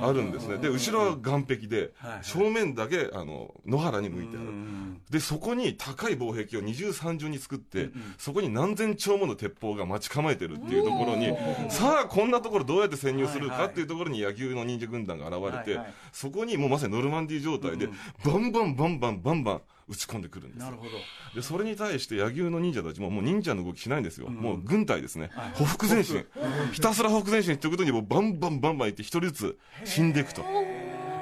[0.00, 0.58] あるんですね。
[0.58, 4.46] で、後ろは岸壁で正面だけ、あの、野原に向いてある。
[4.46, 11.28] うんで、そこに高い防壁を二重三重に作って、そこに何千丁もの鉄砲が待ち構えてるっていうところに、
[11.68, 15.80] さあ、こんなところどうやって潜入するかっていうところに野球の忍者軍団が現れて
[16.12, 17.88] そこにもうまさにノルマンディー状態で、
[18.24, 20.64] バンバンバンバンバンバン打ち込んでくるんですよ。
[20.66, 20.90] なるほど。
[21.34, 24.28] で、それに対して柳生の忍者たちももう忍者の動きしないんですよ。
[24.28, 25.30] もう軍隊ですね。
[25.54, 26.24] ほふ前進。
[26.72, 30.44] ひたすらほふ前進っていうことにもうバンバンバンバンいって一人ずつ死んでいくと。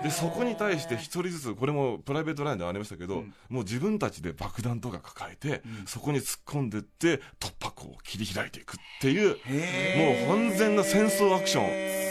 [0.02, 9.28] で、そこに対して一人ずつ、これもプライベートラインでありましたけど、もう自分たちで爆弾とか抱えて、そこに突っ込んでって突破口を切り開いていくっていう、
[10.28, 12.01] もう完全な戦争アクション。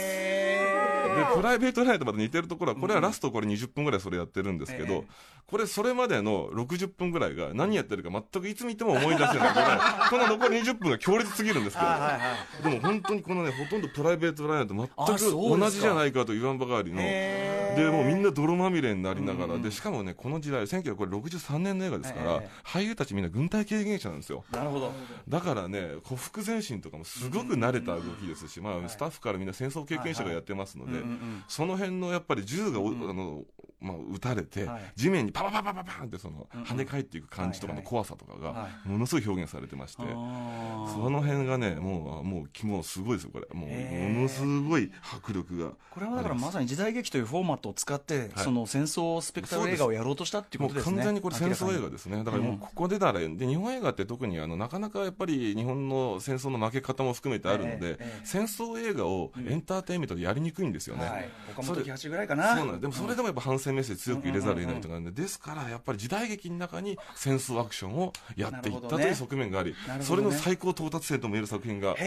[1.14, 5.04] で、プライベートラインとまた似てるところは、これはラストこれ20分ぐらいそれやってるんですけど、
[5.46, 9.32] これそれまでの60分ぐらいが何やってるか全くいつ見ても思い出せない。
[9.32, 24.44] ぐらい、この残り20分が強烈すぎるんですけど、でも本当にこのね、ほとんどプライベートラインと全あく同じじゃないかと言わんばかりの、へで、もうみんな泥まみれになりながら、で、しかもね、この時代、1963年の映画ですからええ、俳優たちみんな軍隊経験者なんですよ。
[24.52, 24.92] なるほど。
[25.28, 31.02] だからね、古腹前進とかもすごく慣れた動きですし、まあ、スタッフからみんな戦争経験者がやってますので、
[31.48, 33.42] その辺のやっぱり銃がお、あの、
[33.82, 43.46] まあ、撃たれてはい、地面にパパパパパパンってその、跳ね返っていく感じとかの怖さとかはが、ものすごい表現されてまして、その辺がね、もう、もう、もうすごいですよ、これ。
[43.52, 45.72] もう、ものすごい迫力が。
[45.90, 48.30] これはだからまさに時代劇というフォーマットを使って、はい。
[48.36, 50.96] その戦争スペクタル映画をやろうとしたっていうことですね。
[50.96, 52.24] 完全にこれ戦争映画でですね。
[52.24, 61.04] だからもうここでだら、で、日本映画って特にあの、なかなかやっぱり日本の戦争の負け方も含めてあるので戦争映画をエンターテインメントでやりにくいんですよね。
[61.04, 62.56] はい、岡本喜八ぐらいかな。
[62.56, 71.98] そうなんでもそれでもやっぱ反戦メッセージ強く入れざるを得ないとかなんで、ですからやっぱり時代劇の中に戦争アクションをやっていったという側面があり、なるほそれの最高到達点とも言える作品が、こ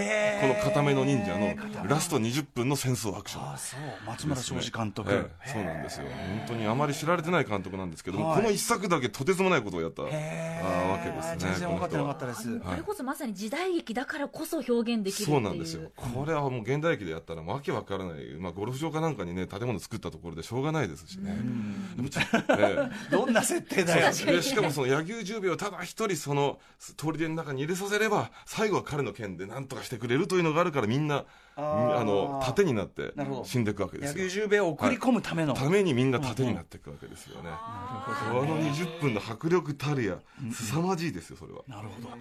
[0.48, 3.44] の固めの忍者のラスト20分の戦争アクション。
[3.44, 3.80] ああ、そう。
[4.08, 5.12] 松村昌司監督。
[5.12, 6.06] ええそうなんですよ。
[6.08, 8.38] 本当にあまり知られてない監督なんですけども、はい。
[8.42, 10.16] この一作だけとてつもないことをやったわけ
[11.10, 15.36] ですね全然分かってなかったこですれこそまさに時代劇だからこそ表現できるっていう。
[15.36, 15.92] そうなんですよ。
[15.96, 21.55] これはもう現代劇でやったらわけわからない、まあ、ゴルフ場かなんかにね建物作ったところでしょうがないですしね、ええ
[23.12, 24.14] どんな設定だよ。
[24.14, 26.60] でしかもその柳生十兵衛をただ一人その
[26.96, 30.46] 砦の中に入れさせれば最後は彼の剣で何とかしてくれるという。
[30.46, 32.00] のがあるからみんなあー。
[32.00, 33.14] あの盾になって
[33.44, 34.24] 死んでいくわけですよ。
[34.24, 40.18] 野球十兵衛を送り込むための、ためにみんな盾になっていくわけですよね、あの20分の迫力たるや
[40.52, 42.10] 凄まじいですよそれは、なるほど。
[42.10, 42.20] なん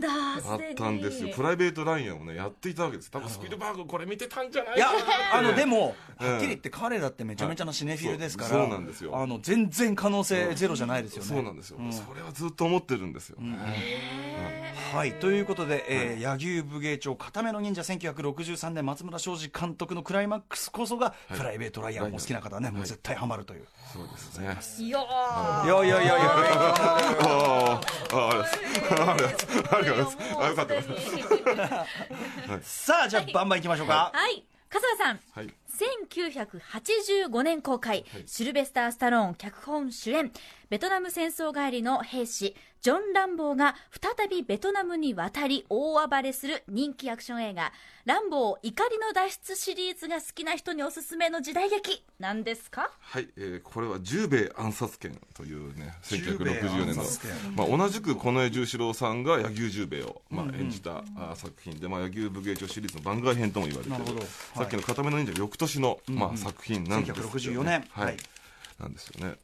[0.00, 0.08] だ。
[0.52, 1.34] あったんですよ。
[1.34, 3.10] プライベートライアンをねやっていたわけです。
[3.10, 4.88] 多分スピルバーグこれ見てたんじゃないいや
[5.32, 6.30] あのでも、ええ。
[6.30, 9.16] はっきり言って彼だってめちゃめちゃなシネフィルですから、そうそうなんですよ。
[9.16, 11.28] あの全然可能性ゼロじゃないですよね。
[11.28, 13.40] そうなんですよ、それはずっと思ってるんですよ。
[13.40, 13.56] ね、
[14.94, 15.12] はい。
[15.14, 17.82] ということで、えー柳生武芸長片目の忍者
[18.52, 21.34] 1963年松村昌司監督のクライマックスこそが、い。
[21.36, 23.66] プライベートライアンお好きな方はね、もう絶対ハマるという。
[23.92, 24.86] そうですね。
[24.86, 25.64] いやー。
[25.64, 28.56] いやいやいやいやありがとうございます
[29.72, 30.82] ありがとうございますあよかったで
[32.62, 34.10] すさあじゃあバンバンいきましょうか。
[34.12, 39.30] はい笠原さんはい1985年公開、シルベスター・スタロー。
[39.30, 40.30] ン脚本主演
[40.72, 43.74] ベトナム戦争帰りの兵士ジョン・ランボーが
[44.16, 47.74] 再びベトナムに渡り大暴れする人気アクション映画
[48.06, 52.02] 「ランボー怒りの脱出」シリーズが好きな人におすすめの時代劇。
[52.18, 52.90] なんですか？
[53.00, 57.04] はい、えーこれは十兵衛暗殺権というね1964年の。
[57.54, 64.26] まあ、同じく近衛十四郎さんが柳生十兵衛を、まあ、演じた、あ作品で、まあ、柳生武芸長シリーズの番外編とも言われているなるほど。
[64.56, 67.84] さっきの片目の忍者翌年の、まあ、作品なんですけど、1964年。
[67.90, 68.16] はい、はい
[68.78, 69.36] なんですよね、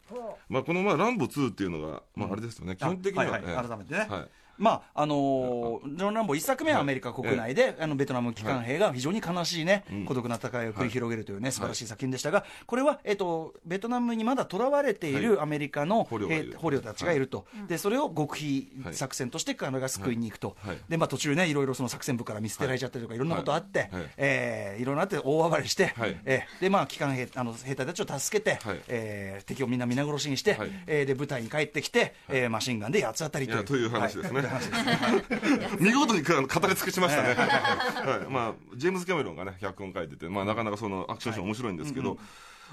[0.48, 3.52] まあ、この、まあ「ランボ2」っていうのが、まあ、あれですよね、基本的には、あはいはい。
[3.52, 4.06] えー改めてね。
[4.08, 20.78] はいまああのージョン・ランボー一作目はアメリカ国内で、あのベトナム機関兵が非常に悲しいね、孤独な戦いを繰り広げるというね、素晴らしい作品でしたが、これは、えっとベトナムにまだ囚われているアメリカの捕虜たちがいると、でそれを極秘作戦として彼が救いに行くと、はい。
[20.88, 23.90] でまあ、途中ね、いろいろその作戦部から見捨てられちゃったりとか、いろんなことあって、はい。
[23.92, 24.10] はい。
[24.16, 26.16] えーいろんなあって大暴れして、はい。
[26.24, 28.80] えーでまあ、機関兵あの兵隊たちを助けて、はい。
[28.88, 30.70] えー敵をみんな皆殺しにして、はい。
[30.86, 33.64] えーで舞台に帰ってきて、えーマシンガンで八つ当たりという。
[33.64, 34.40] という話ですね。
[34.40, 38.30] は話です見事に語り尽くしましたね、はい。
[38.30, 42.18] まあ、ジェームズ・キャメロンがね脚本書いてて、まあ、なかなかそのアクションシーン面白いんですけど、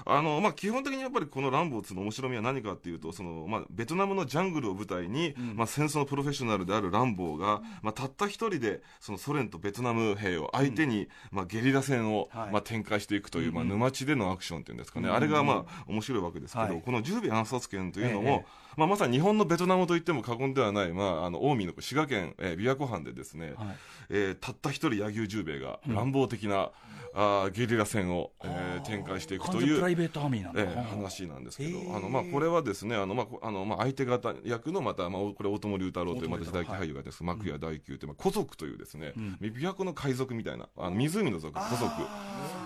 [0.04, 12.50] あのまあ、基本的にやっぱりこの「ランボー2」の面白みは何かっていうとその、まあ、ベトナムのジャングルを舞台に、まあ、戦争のプロフェッショナルであるランボーが、まあ、たった一人でそのソ連とベトナム兵を相手に、まあ、ゲリラ戦を、はい。
[12.52, 16.82] まあ、展開していくという、まあ、沼地でのアクションっていうんですかね、あれがまあ面白いわけですけど、はい。
[16.82, 23.76] この十尾暗殺権というのも、ええまあ、まさに日本のベトナムといっても過言ではない、まあ、あの近江の滋賀県、えー、琵琶湖畔でですね、はい。
[24.10, 26.70] えーたった一人柳生十兵衛が乱暴的な、
[27.14, 41.92] あーゲリラ戦を、えー展開していくというプライベートアーミーなんだ、ええ話なんですけど、あのまあ、これはですねあの、まあこあのまあ、相手方役のまた、まあ、これ大友龍太郎というまた時代劇俳優がです、幕屋大久という、まあ、古族というですね、琵琶湖の海賊みたいなあの湖の族古族、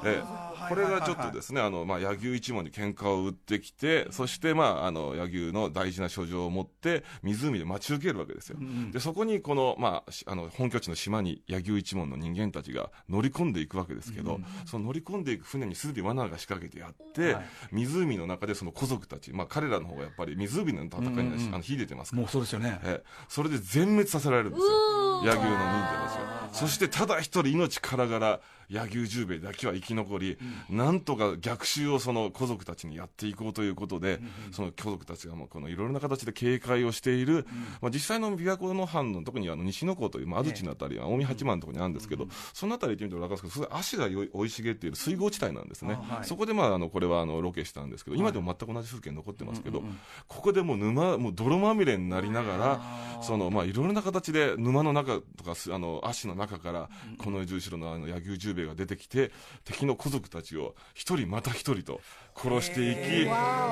[0.05, 8.59] ええこれがちょっとですねあの、まあ、柳生一門に喧嘩を売ってきてそして、まあ、あの柳生の大事な書状を持って湖で待ち受けるわけですよ、
[8.93, 17.45] でそこにこの,、まあ、しあの本拠地の島に柳生一門の人間たちが乗り込んでいくわけですけど、その乗り込んでいく船にすでに罠が仕掛けてあって、はい。
[17.73, 22.23] 湖の中でその古族たち、まあ、彼らの方がやっぱり湖の戦いにはしあの秀でてますから。
[22.23, 22.81] もうそうですよね。
[22.83, 23.05] ええ。
[23.29, 24.69] それで全滅させられるんですよ、
[25.25, 26.49] 柳生の忍者たちが。
[26.53, 34.21] そしてただ一人命からがら、柳生十兵衛だけは生き残り、なんとか逆襲をその古族たちにやっていこうということで、
[34.53, 37.47] その古族たちがもうこのいろいろな形で警戒をしている、
[37.81, 45.95] まあ、実際の琵琶湖の藩の特にあの西の湖という、まあ、安土のあたり、近江八幡のところにあるんですけど、そのあたり行ってみると分かるんですけど、すごい足が生い茂っている水郷地帯なんですね。
[45.95, 46.25] はい。
[46.25, 49.83] そこでまああのこれはあのロケしたんですけど、今でも全く同じ風景残ってますけど、
[50.29, 52.81] ここでもう沼、もう泥まみれになりながら、
[53.23, 59.31] そのまあいろいろな形で沼の中とかすあの足の中からこの十四郎のあの柳生十兵衛が出てきて
[59.65, 62.01] 敵の古族たちを一人また一人と
[62.37, 63.29] 殺していき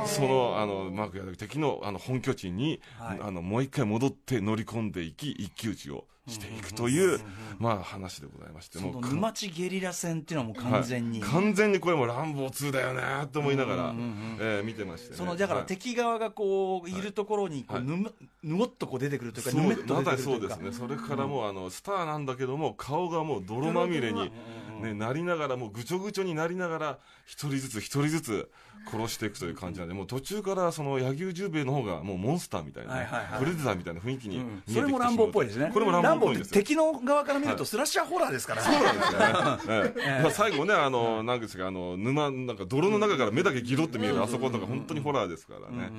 [0.07, 3.19] そのあのマークや敵のあの本拠地に、はい。
[3.21, 7.19] あのもう一回戻って乗り込んでいき一騎打ちをしていくという、
[7.59, 13.95] まあ話でございましてそのもうか沼地ゲリラ戦っていうのはもう完全に、はい完全にこれも乱暴2だよねと思いながら、
[14.39, 15.67] えー見てまして、ね、そのだからはい。
[15.67, 17.87] 敵側がこういるところにこうはい。
[17.87, 20.55] ぬむぬごっとこう出てくるというかそうぬめっと出てくるというか。
[20.55, 24.31] そうですね、それからもうあのスターなんだけども、顔がもう泥まみれに、
[24.79, 28.51] ね、なりながら、もうぐちょぐちょになりながら、一人ずつ一人ずつ
[28.91, 33.39] 殺していくという感じなんで、もう途中からその柳生十兵衛の方がもうモンスターみたいな、はいはいはい。
[33.41, 35.71] プレデターみたいな雰囲気に見えてきてそれも乱暴っぽいですね。
[35.73, 39.93] これも乱暴っぽいんです敵の側から見るとスラッシャーホラーですからそうなんですよね。
[39.97, 40.23] ええ。
[40.23, 45.91] まあ最後ね、あの、なんですか、あの、沼、なんか泥の中から目だけギロって見えるあそことか本当にホラーですからね。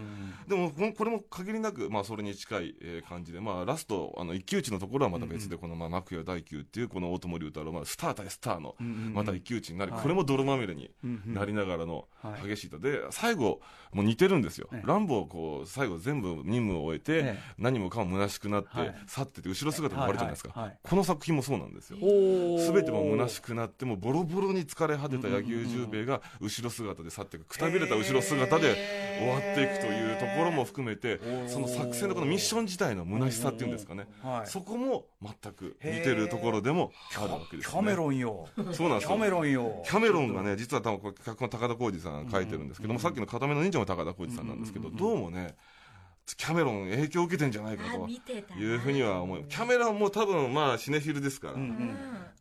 [0.48, 10.92] でも、ここれも限りなく、まあそれに近いえー感じで、まあラスト、あの、一騎打ちのところはまた別で、この、まあ、幕屋大宮っていう、この大友龍太郎、まあスター対スターの、また一騎打ちになり、これも泥まみれに
[11.26, 12.50] なりながらのはい。
[12.50, 12.80] 激しいと。
[12.80, 13.62] で、最後、
[13.94, 14.68] もう似てるんですよ。
[14.74, 14.84] ええ。
[14.86, 20.74] 乱暴こう、最後全部任務を終えてええ、何もかも虚しくなってはい、去ってて、後ろ姿が終わるじゃないですか。
[20.84, 21.98] この作品もそうなんですよ。
[22.60, 28.76] すべても虚しくなってもボロボロに疲れ果てた柳生十兵衛が後ろ姿で去っていくくたびれた後ろ姿で
[29.20, 34.08] 終わっていくというところも含めてその作戦のこのミッション自体の虚しさっていうんですかね。
[34.22, 34.48] はい。
[34.48, 38.48] そこも全く似てるところでもあるわけですキャメねロンよ。
[38.72, 39.16] そうなんですよ。
[39.16, 39.84] キャメロンよ。
[39.86, 45.56] キャメロンがね、実は多分これ、脚本高田浩二さんが書いてるんですけども、さっきの片目の忍者も高田浩二さんなんですけど、どうもね、
[46.36, 48.08] キャメロン影響を受けてんじゃないかあと
[48.54, 49.44] いうふうには思う。
[49.48, 51.56] キャメロンも多分まあシネフィルですから、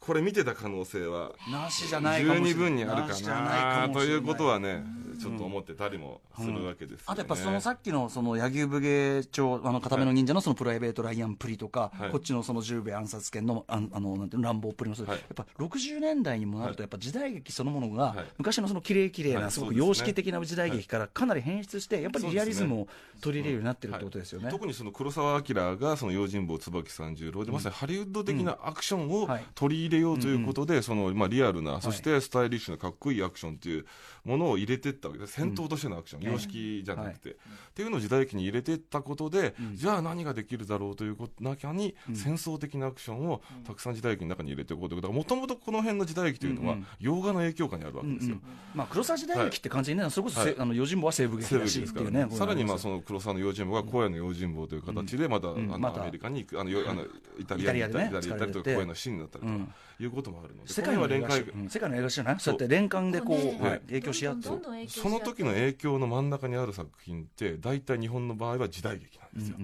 [0.01, 1.33] これ見てた可能性は
[1.77, 3.91] 十二分にあるかな。
[3.93, 4.85] ということはね、
[5.21, 7.03] ちょっと思ってたりもするわけですよね。
[7.07, 12.11] あとやっぱそのさっきのその柳生武芸町あの片目の忍者のそのプライベートライアンプリとか、はい。
[12.11, 15.21] こっちのその十兵衛暗殺権のあんあのなんていうの乱暴っぷりもそうです、はい。
[15.37, 18.25] やっぱ60年代にもなるとやっぱ時代劇そのものが、はい。
[18.39, 19.51] 昔のその綺麗綺麗はない。
[19.51, 22.89] すごく様式的な時代劇からかなり変質してやっぱりリアリズムを
[23.21, 24.51] 取り入れるようになってるってことですよね。
[24.51, 29.45] 特にその黒澤明がその用心棒椿三十郎で、まさにハリウッド的なアクションをはい。
[29.55, 33.87] 取り入れようということで、そのまあリアルな、そしてスタイリッシュなかっこいいアクションという
[34.25, 35.35] ものを入れていったわけです。
[35.35, 37.35] 戦闘としてのアクション、様式じゃなくて、っ
[37.75, 48.37] ていうのを時代劇に入れていったことで、じゃあ何ができるだろうということ中に、戦争的なアクションをたくさん時代劇の中に入れていこうということが、もともとこの辺の時代劇というのは、洋画の影響下にあるわけですよ。
[48.75, 56.03] まあ、黒沢時代劇って感じにね、それこそあの用心棒は西部劇だしっていうねね、さらにまあこその黒沢の用心棒が荒野の用心棒という形でまたあのまた。
[56.03, 57.03] アメリカに行くあのよあの
[57.39, 59.65] イタリアに行ったりイタリアに行イタリアでねったりとか荒野のシーンだったりとか
[60.01, 61.69] いうこともあるので世界の連会映画史、うん。
[61.69, 63.59] 世界の映画史じゃないそうやって連関でこう、ね。
[63.61, 63.81] はい。
[63.81, 64.49] 影響し合って。
[64.89, 69.57] その時の影響の真ん中にある作品って大体日本の場合は時代劇なんですよ、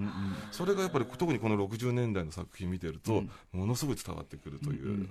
[0.50, 5.08] それがやっぱり特にこの60年代の作品見てると、ものすごい伝わってくるという、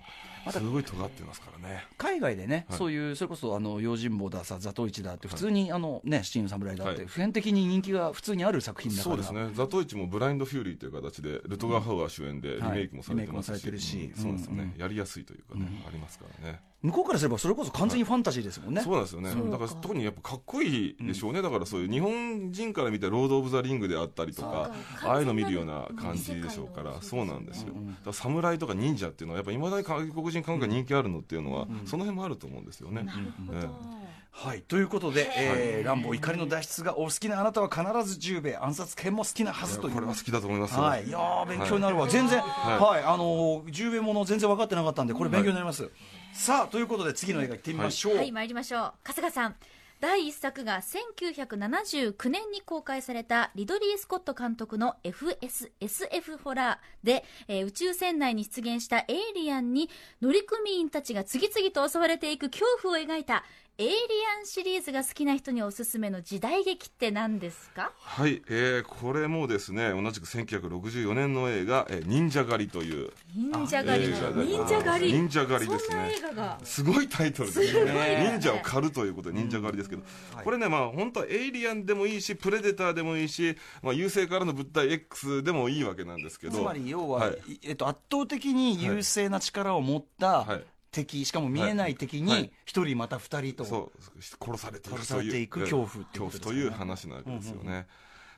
[0.52, 1.86] すごい尖ってますからね。
[1.98, 2.78] 海外でね、はい。
[2.78, 7.06] そういうそれこそあの用心棒ださ座頭市だって普通に、あのね七人の侍だって、はい。
[7.08, 9.16] 普遍的に人気が普通にある作品だから。
[9.16, 14.82] そうですね、ザトイチもブラインド・フューリーという形で、ルトガー・ハウアー主演でリメイクもされてますし、そうですよね、うん。
[14.82, 16.62] やりやすいというかね、ありますからね。
[16.84, 24.70] 向こうからすればそれこそ完全にファンタジーですもんね、そうなんですよね、だから特にやっぱかっこいいでしょうね、だからそういう日本人から見て、ロード・オブ・ザ・リングであったりとか、
[25.06, 33.04] ああいうの見るような感じでしょうから、そうなんですよ、だから侍とか忍者っていうのは、やっぱいまだに外国人観光が人気あるのっていうのは、その辺もあると思うんですよね。
[33.04, 34.62] なるほど、えはい。
[34.62, 39.94] ということで、えー、乱暴怒りの脱出がお好きなあなたは必ず十兵衛暗殺剣も好きなはずという。
[39.94, 40.82] これは好きだと思いますよ。
[40.82, 45.90] はい、いやー勉強になるわ、全然、はい、あのー、十兵衛もの全然分かってなかったんで、これ勉強になります。
[46.34, 48.18] さあ、ということで、次の映画行ってみましょう。
[48.18, 48.94] はい、参りましょう。
[49.04, 49.56] 春日さん。
[50.00, 59.90] 第1作が1979年に公開されたリドリー・スコット監督の FS、SF ホラーで、えー宇宙船内に出現したエイリアンに
[60.22, 63.46] 乗組員たちが次々と襲われていく恐怖を描いた
[63.80, 63.94] エイリ
[64.38, 67.92] アンシリーズが好きな人におすすめの時代劇って何ですか？
[67.98, 75.14] はい、えー、これもですね、同じく1964年の映画、えー忍者狩りという、忍者狩り忍者狩り。
[75.14, 75.90] 忍者狩りですね。
[75.90, 76.60] そんな映画が。
[76.64, 77.92] すごいタイトルですね。
[77.92, 78.30] ね。
[78.34, 80.04] 忍者を狩るということで忍者狩りですけど、
[80.44, 86.60] これね、まあ本当はエイリアンでもいいし、プレデターでもいいし、まあ優勢からの物体 X でもいいわけなんですけど。
[86.60, 92.42] つまり、要は、はいえっと、圧倒的に優勢な力を持ったはい敵、しかも見えない敵はい。
[92.44, 93.66] に、一人また二人と。
[93.66, 97.88] そう、殺されていく殺されていく恐怖っていうことです恐怖という話なわけですよね。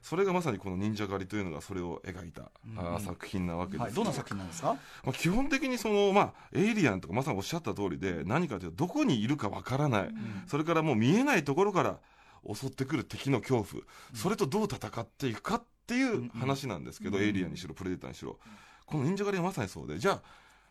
[0.01, 4.77] それがまさにこの忍者狩りというのがそれを描いた、あー作品なわけです、はい、どんな作品なんですか？
[5.03, 10.09] まあ、基本的にその、まあ、エイリアンとかまさにおっしゃった通りで何かというとどこにいるかわからない、
[10.45, 11.99] それからもう見えないところから
[12.53, 18.37] 襲ってくる敵の恐怖、それとどう戦っていくかっていう話なんですけど、エイリアンにしろプレデターにしろ。
[18.85, 19.97] この忍者狩りはまさにそうで。
[19.97, 20.21] じゃあ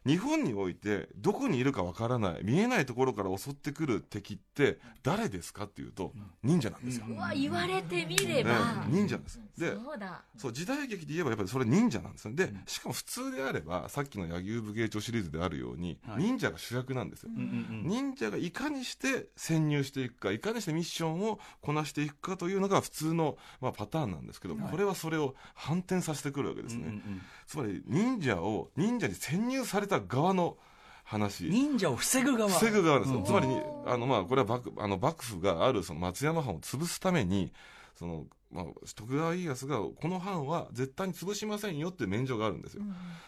[0.06, 6.12] 日本においてどこにいるかわからない見えないところから襲ってくる敵って誰ですかっていうと
[6.42, 9.40] 忍者なんですよ、うわ言われてみれねば、忍者です。
[9.58, 10.22] でそうだ。
[10.36, 12.34] そう時代劇で言えばやっぱりそれ忍者なんですよ。
[12.34, 16.22] でしかも普通であればさっきの柳生武芸帳シリーズであるように、はい。
[16.22, 27.00] 忍者が主役なんですよ、忍者がいかにして潜入していくかいかにしてミッションをこなしていくかというのが普通の、まあ、パターンなんですけど、これはそれを反転させてくるわけですね、
[27.46, 30.56] つまり忍者を忍者に潜入された側の
[31.04, 31.44] 話。
[31.44, 32.50] 忍者を防ぐ側。
[32.50, 37.52] 防ぐ側です、つまりにあの、まあ、これは幕あの幕府があるその松山藩を潰すために
[37.94, 42.82] その、まあ、徳川家康がこの藩は絶対に潰しませんよっていう免状があるんですよ、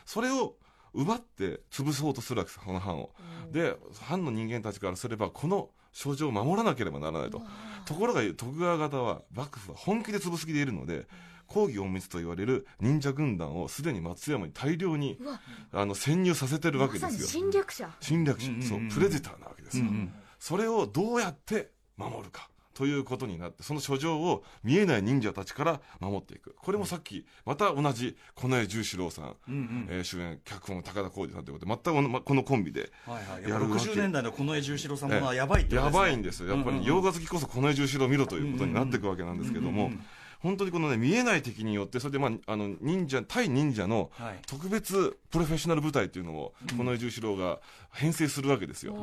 [0.04, 0.54] それを
[0.94, 3.10] 奪って潰そうとするわけですこの藩を、
[3.52, 7.42] で藩の人間たちからすればこの症状を守らなければならないと、
[7.84, 11.06] ところが徳川方は幕府は本気で潰す気でいるので
[11.46, 15.18] 抗議隠密と言われる忍者軍団をすでに松山に大量に
[15.72, 17.90] あの潜入させてるわけまさにですよ侵略者。
[18.00, 20.12] 侵略者、うんうんうんそうプレデターなわけですよ、うんうん。
[20.38, 22.48] それをどうやって守るか。
[22.76, 26.54] ということになってその書状を見えない忍者たちから守っていく。
[26.60, 29.86] これもさっきまた同じ近衛十四郎さん、うんうん。
[29.88, 33.82] えー主演脚本高田浩二さんということで全くこのこのコンビではいはい、やるわけ。
[33.82, 35.98] 60年代の近衛十四郎さんもやばいってことやですね。
[36.00, 36.54] ばいんですよ。
[36.54, 39.90] やっぱりうんうん洋画好きこそ近衛十四郎を見ろということになっていくわけなんですけども、
[40.40, 44.38] 本当にこのね見えない敵によってそれでまああの忍者対忍者のはい。
[44.46, 47.58] 特別プロフェッショナル部隊っていうのを近衛十四郎が
[47.92, 48.94] 編成するわけですよ、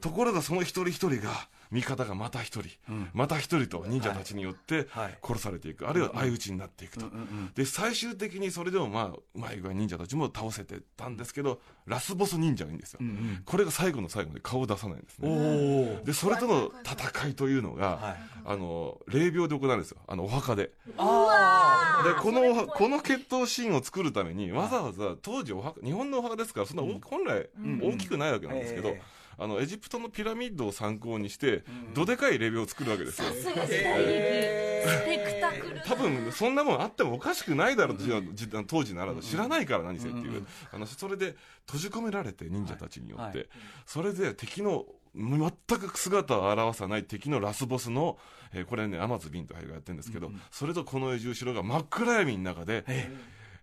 [0.00, 2.68] ところがその一人一人が味方がまた一人、
[3.14, 5.18] また一人と忍者たちによってはい。
[5.22, 7.06] 殺されていく、あるいは相打ちになっていくと、
[7.54, 13.00] で最終的にそれでもまあうまい具合に忍者たちも倒せてたんですけどラスボス忍者がいいんですよ、
[13.44, 18.16] これが最後の最後で顔を出さないんですおねおでそれとの戦いというのが、はい。
[18.44, 19.98] あの霊廟で行われるんですよ。
[20.06, 20.72] あのお墓で。
[20.98, 27.48] あでこのこの決闘シーンを作るためにわざわざ当時お墓日本のお墓ですからそんな大本来
[27.80, 29.02] 大きくないわけなんですけど、ええ
[29.38, 31.64] あのエジプトのピラミッドを参考にして、
[31.94, 33.28] どでかい霊廟を作るわけですよ。
[33.28, 34.42] さすが時代劇
[34.82, 35.82] スペクタクルな。
[35.82, 38.04] 多分そんなもんあってもおかしくないだろうと
[38.34, 43.48] じ当時なら知らないから何せっていう、あのそれで閉じ込められて忍者たちによって、
[43.86, 48.18] それで敵の全く姿を現さない敵のラスボスの、
[48.54, 52.84] えーこれね天津ビンと俳優がやってるんですけど、それとこの十四郎が真っ暗闇の中で、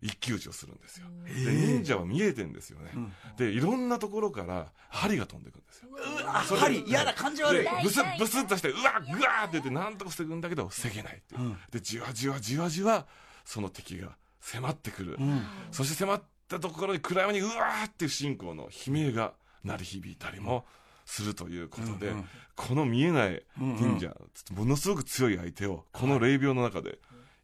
[0.01, 1.07] 一騎打ちをするんですよ。
[1.25, 2.91] で、忍者は見えてんですよね。
[3.37, 5.89] で、いろんなところから針が飛んでくるんですよ。
[6.25, 13.05] あそれ針嫌だ感じ悪いでブスッブスッとしてうわっぐわーって言ってなんとか防ぐんだけど防げないっていう、でじわじわじわじわ
[13.43, 15.17] その敵が迫ってくる、
[15.71, 19.33] そして迫ったところに暗闇にうわーっていう信仰の悲鳴が
[19.63, 20.65] 鳴り響いたりも
[21.05, 22.13] するということで、
[22.55, 24.15] この見えない忍者、
[24.53, 26.99] ものすごく強い相手をこの霊廟の中で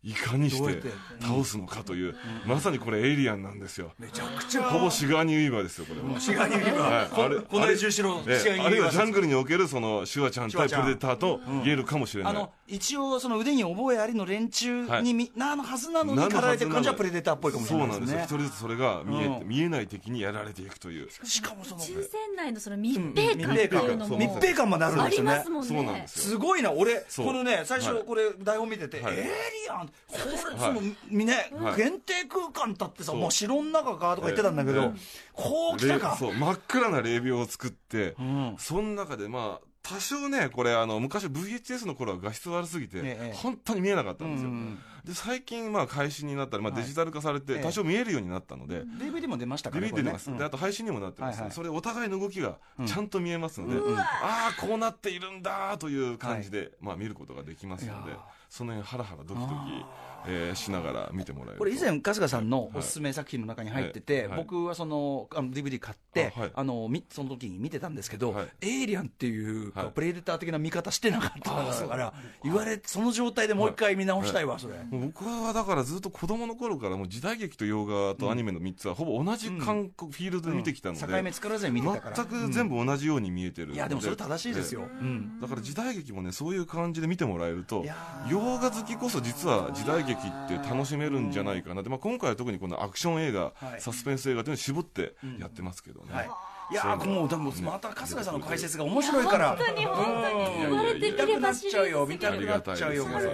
[0.06, 0.84] いかにして
[1.20, 3.92] 倒すのかという、まさにこれエイリアンなんですよ。
[3.98, 4.64] めちゃくちゃ。
[4.70, 6.20] ほぼシガーニー・ウィーバーですよこれは。
[6.20, 6.78] シガニウィー。
[6.78, 7.10] はい。
[7.10, 12.34] バーこの絵重四郎ええシガニウィーバーあるいはジャングルにおけるそのシュワちゃん対プレデターと言えるかもしれない。
[12.34, 18.06] あの一応その腕に覚えありの連中にみ、なのはずなのになのはずなの狩られてる感じはプレデターっぽいかもしれないですね。
[18.06, 18.38] そうなんですよ。
[18.38, 19.48] 一人ずつそれが見えて、うん。
[19.48, 21.10] 見えない敵にやられていくという。
[21.24, 23.54] しかもその抽選内のその密閉感。
[23.56, 23.98] っていう。
[23.98, 25.32] のも密閉感もなるんあですよね。
[25.32, 25.68] りますもんね。
[25.68, 26.24] そうなんですよ。
[26.32, 26.72] すごいな。
[26.72, 27.88] 俺このね最はい。
[27.88, 29.16] 初これ台本見てて、はい。
[29.16, 29.30] エイリ
[29.70, 31.78] アンその、はいね、はい。
[31.78, 34.92] 限定空間だってさもう城の中かとか言ってたんだけど、ええ。
[35.34, 36.12] こう来たか。
[36.12, 38.56] 霊そう、真っ暗な霊廟を作って、ん。
[38.58, 43.34] その中でまあ、多少ね、これあの、昔 VHS の頃は画質悪すぎて、ええ。
[43.36, 44.50] 本当に見えなかったんですよ。
[44.50, 46.82] うんで、最近まあ、配信になったり、まあ、はい。
[46.82, 47.62] デジタル化されて、ええ。
[47.62, 50.04] 多少見えるようになったので、DVD も出ましたから DVD ね。
[50.04, 51.52] 出ます、であと配信にもなってます、はいはい。
[51.52, 58.14] それお互いの動きがちゃんと見えますので、ああこうなっているんだという感じで、まあ、見ることができますので
[58.56, 59.92] その辺ハラハラドキドキ、
[60.28, 61.60] えーしながら見てもらえると。
[61.60, 64.38] これ以前春日さんのおすすめ作品の中に入ってて、はい。
[64.38, 66.66] 僕はそのあの DVD 買ってあ、あはい。
[66.66, 68.48] のみその時に見てたんですけど、はい。
[68.62, 71.52] エイリアンっていうプレデター的な見方してなかった
[71.88, 72.14] から
[72.44, 74.76] 言われその状態でもう一回見直したいわ、それ。
[74.92, 82.16] 僕はだからずっと子供の頃からもう時代劇と洋画とアニメの3つはほぼ同じ感覚、フィールドで見てきたので、境目作らずに見てたから。
[82.16, 85.40] 全く全部同じように見えてるのいやでもそれ正しいですよ、うん。
[85.40, 87.86] だから時代劇もねそういう感じで見てもらえると
[88.30, 93.82] 洋画好きこそ実は時代劇って楽しめるんじゃないかなで、まあ、今回は特にこのアクション映画、はい。
[93.82, 96.22] サスペンス映画というのを絞ってやってますけどね、は
[96.70, 99.56] い、いやーもうでもまた春日さんの解説が面白いから。
[99.56, 100.66] 本当に本当に。
[100.66, 100.70] うん。
[100.70, 102.58] 言われてみれば知り見たくなっちゃうよ見たくな。
[102.58, 103.26] っちゃうよこれ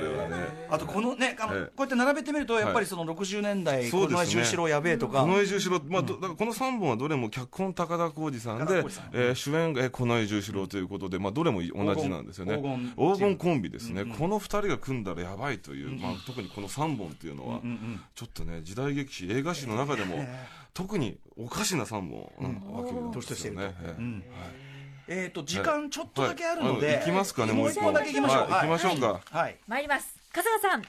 [0.70, 6.28] あとこのねこうやって並べてみるとやっぱりその60年代、この重四郎やべえとか、近衛十四郎、まあ、どだか。
[6.30, 8.84] らこの3本はどれも脚本高田浩二さんで
[9.36, 12.58] 主演、えー近衛十四郎ということで、まあ、どれも同じなんですよね。
[12.58, 13.14] 黄金。
[13.14, 17.62] 黄金コンビですね、この2人が組んだらやばいという、まあ、特にこの3本っていうのは、
[18.16, 20.26] ちょっとね時代劇史映画史の中でも、
[20.74, 23.76] 特におかしな3本なわけなんですよね。
[23.82, 23.95] え
[25.07, 25.24] え。
[25.24, 26.97] えっ、と時間ちょっとだけあるので、はい。
[26.99, 28.51] 行きますかねもう一一本だけ行きましょう、はい。
[28.51, 29.22] 行きましょうか。
[29.26, 29.57] はい。
[29.67, 30.15] 参ります。
[30.34, 30.84] 春日さん。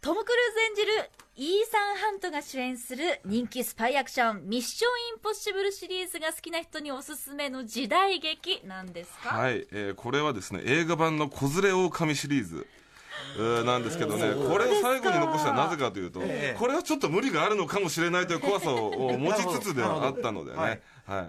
[0.00, 1.10] トム・クルーズ演じる
[1.40, 12.66] イーサン・ハントが主演する人気スパイアクション「ミッション・インポッシブル」シリーズが好きな人におすすめの時代劇なんですか、はい、えーこれはですね映画版の「子連れ狼」シリーズ。
[13.36, 16.56] えーなんですけどね、これを最後に残したのはなぜかというと、ええ。
[16.58, 20.80] これはちょっと無理があるのかもしれないという怖さをを持ちつつではあったのでね、はい。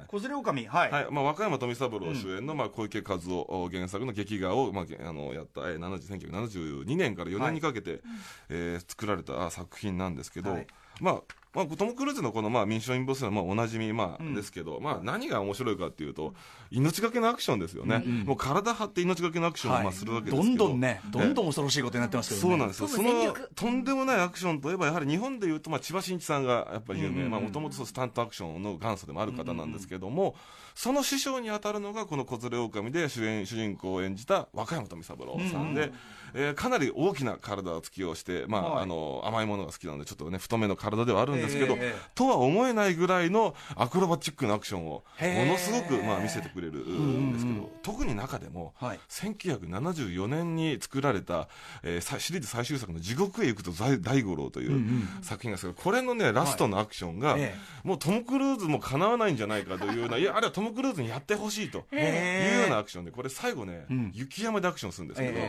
[0.07, 1.07] 小連れ狼はい、はい。
[1.11, 8.01] まあ、和歌山富三郎主演の、まあ、小池和夫原作の劇画を、まあ、げあのやった、えー、70 1972年から4年にかけて、
[8.49, 10.67] えー作られたあ作品なんですけど、はい。
[10.99, 11.21] まあ
[11.53, 14.35] まあ、トム・クルーズのこの、まあ、ミッション・インポッシブルは、まあ、おなじみ、まあうん。
[14.35, 16.33] ですけど、まあ、何が面白いかっていうと、
[16.69, 18.03] 命がけのアクションですよね。
[18.25, 20.43] もう体張って命がけのアクションを、まあ、するわけですけど。
[20.43, 22.87] どんどんねどんどん恐ろしいことになってますけどね、そうなんですよ。
[22.87, 30.35] 飛そのとんでもないアクションといえば、やはり日本でいうと、まあ、千葉真一さんがやっぱり有名、まあ、もともとスタントアクションの元祖でもある方なんですけども、
[30.75, 35.91] その師匠に当たるのが、この小連れ狼で主演、主人公を演じた若山富三郎さんで、
[36.33, 38.83] えーかなり大きな体つきをして、まあ、はい。
[38.83, 48.99] あの、甘いものが好きなので、ちょっとね、太めの体ではあるんですけど、ええとは思えないぐらいのアクロバチックなアクションを、ものすごく、まあ、見せてくれるんですけど、特に中でも、はい。
[49.09, 51.47] 1974年に作られた、
[51.83, 64.11] えーさシリーズ最終作の「地獄へ行くと大大五郎」という作品がですけどこれのねラストのアクションが、えもうトム・クルーズもかなわないんじゃないかというような いやあれはトム・クルーズにやってほしいというようなアクションでこれ最後ね、うん。
[64.13, 65.39] 雪山でアクションするんですけど、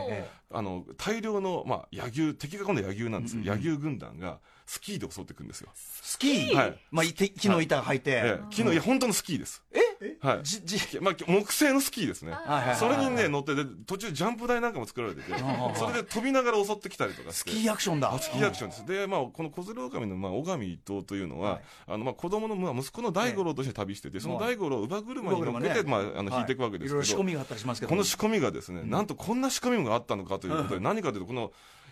[0.53, 4.39] あの大量の、まあ、野牛敵が今度野牛なんですけど、野牛軍団が
[4.71, 5.69] スキーで襲っていくんですよ。
[5.75, 9.61] スキー、はいまあ、いて木の板履いて、ええ昨日いや本当のスキーです。
[9.73, 9.79] え？
[10.21, 12.75] はいじじまあ、木製のスキーですねはいはいはい。
[12.77, 15.33] それにね、乗ってて、途中ジャンプ台なんかも作られてて、
[15.75, 17.33] それで飛びながら襲ってきたりとか。
[17.33, 18.85] スキーアクションだあスキーアクションです。
[18.85, 31.51] で、まあ、この小連れ狼の、まあ、小上一党というのは、はいあの、まあ、子供の、まあ、息子の大五郎として旅してて、その大五郎を乳母車に乗っけて、乳まあ、あの、引いていくわけですいろいろけど、仕込みがあったりしますけどこの仕込みがですね、なんとこんな仕込みがあったのかということで、何かというと、この、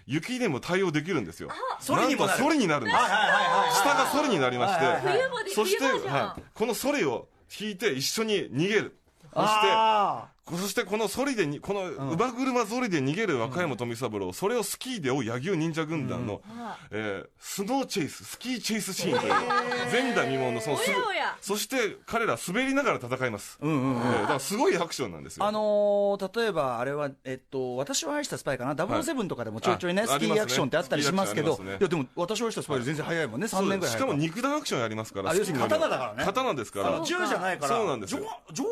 [0.09, 1.49] 雪でも対応できるんですよ。
[1.79, 2.97] ソリにもなるになるんです。
[3.77, 7.27] 下がソリになりまして、そして、はい、このソリを
[7.59, 8.97] 引いて一緒に逃げる。
[9.21, 16.41] そして、あそしてこのソリでに、この乳母車ソリで逃げる若山富三郎、それをスキーで追う野牛忍者軍団の、
[16.91, 19.33] えースノーチェイス、スキーチェイスシーンという、
[19.91, 20.83] 前代未聞のそのす
[21.41, 23.57] そして彼ら滑りながら戦います。
[23.61, 24.01] うんうんうん。
[24.01, 25.45] えーだからすごいアクションなんですよ。
[25.45, 37.01] あのー例えばあれは、えっと、私を愛したスパイかな、007とかでもちょいちょいね、あスキーアクションってあったりしますけど、いやでも、私を愛したスパイより全然早いもんね、3年ぐらいしかも肉弾アクションやりますから、あ要するに刀だからね刀ですから。
[37.05, 38.21] 銃じゃないから、そうなんですよ。
[38.53, 38.65] 上上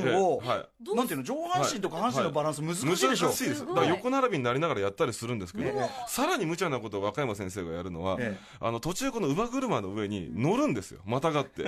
[0.00, 0.96] 半身を、ええはい。
[0.96, 3.66] なんていうの、上半身と下半身のバランス難しいでしょ、難しいです。
[3.66, 11.00] だから横並びになりながらやったりするんですけどええ、さらに無茶なことを若山先生がやるのはええ、あの途中この乳母車の上に乗るんですよ。
[11.04, 11.64] またがって。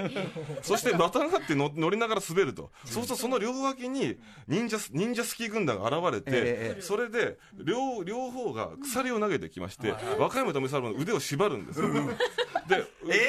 [0.63, 2.71] そしてまたがって乗乗りながら滑ると。
[2.85, 11.89] そうするとその両脇に忍者ス、忍者スキー軍団が現れええて、それで両、両方が鎖を投げてきまして、若山富三郎の腕を縛るんですよ。
[11.89, 12.77] で、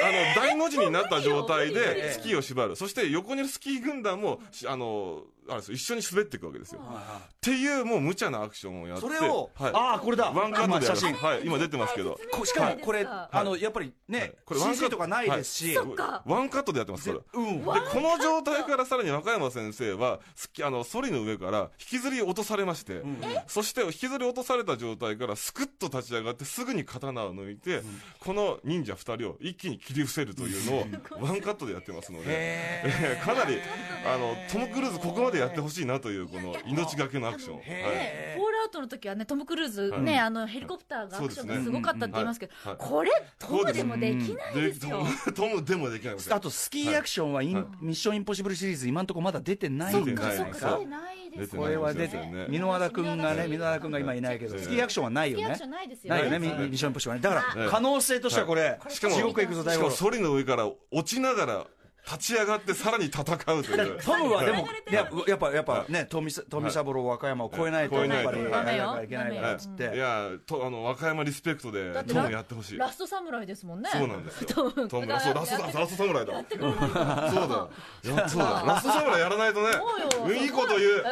[0.04, 2.76] あの、大の字になった状態でスキーを縛る。
[2.76, 5.76] そして横にいるスキー軍団も、しあの、あれですよ。
[5.76, 6.82] 一緒に滑っていくわけですよ。
[6.82, 9.02] っていうもう無茶なアクションをやって。
[9.02, 11.14] それを、はい、ああ、これだ、ワンカットで写真。
[11.14, 12.20] はい、今出てますけど。
[12.32, 13.38] こしかもこれ、はい。
[13.38, 15.88] あのやっぱりね、これワンカッ CG とかないですし、はい。
[16.30, 17.42] ワンカットでやってます、これ。
[17.42, 17.72] うん、で、こ
[18.02, 23.02] の状態からさらに若山先生は、すきあの、ソリの上から引きずり落とされまして、
[23.48, 27.82] そして引きずり落とされた状態からスクッと立ち上がってすぐに刀を抜いて、
[28.20, 30.78] この忍者二人を一気に切り伏せるというの
[31.20, 33.24] をワンカットでやってますので、えー。
[33.26, 33.58] かなり、
[34.06, 37.60] あの、トム・クルーズここまでやってほしいなという、この命がけのアクション。
[37.60, 40.20] フォールアウトの時はねトム・クルーズね、はい。
[40.20, 45.04] あのヘリコプターがアクションがすごかったって言いますけど、これトムでもできないですよ。
[45.26, 50.78] でトムでもできないあとスキーアクションはミッションインポッシブルシリーズ、今のところまだ出てないんじゃないそっかですか。
[50.80, 50.86] 出。
[50.86, 52.18] ないです出てこれは出て
[52.50, 54.64] 箕輪田君がね、箕輪田君が今いないけど、はい。
[54.64, 55.44] スキーアクションはないよね。
[55.68, 56.40] ないよね、ね。
[56.40, 57.22] ミミッションインポッシブル。
[57.22, 57.70] だから、はい。
[57.70, 59.92] 可能性としてはこれ、しかも地獄へ行くぞ、大五郎。
[59.92, 61.68] しかもソリの上から落ちながら
[62.06, 64.02] 立ち上がってさらに戦うという。
[64.02, 69.98] トムはでもはい、いややっぱ、やっぱね、富さ富三郎、和歌山を超えないと、はいやっぱり、やらなきゃいけないからっつっいて。
[69.98, 72.78] やとあの和歌山リスペクトでトムやってほしい。
[72.78, 73.90] ラストサムライですもんね。
[73.92, 74.48] そうなんですよ。
[74.48, 76.34] トムトムラそうラストラスト侍だ。
[76.34, 78.16] そうだ。
[78.18, 78.64] やそうだ。
[78.66, 79.74] ラスト侍やらないとね
[80.12, 80.30] そう。
[80.30, 80.80] よいいこと言う。
[80.80, 81.04] そう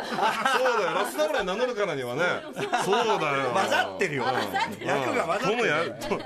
[0.84, 0.96] だよ。
[0.96, 2.22] ラスト侍名乗るからにはね。
[2.84, 3.52] そうだよ。
[3.54, 4.26] 混ざってるよ。
[4.82, 5.56] 役が混ざってる。
[5.56, 5.84] トムや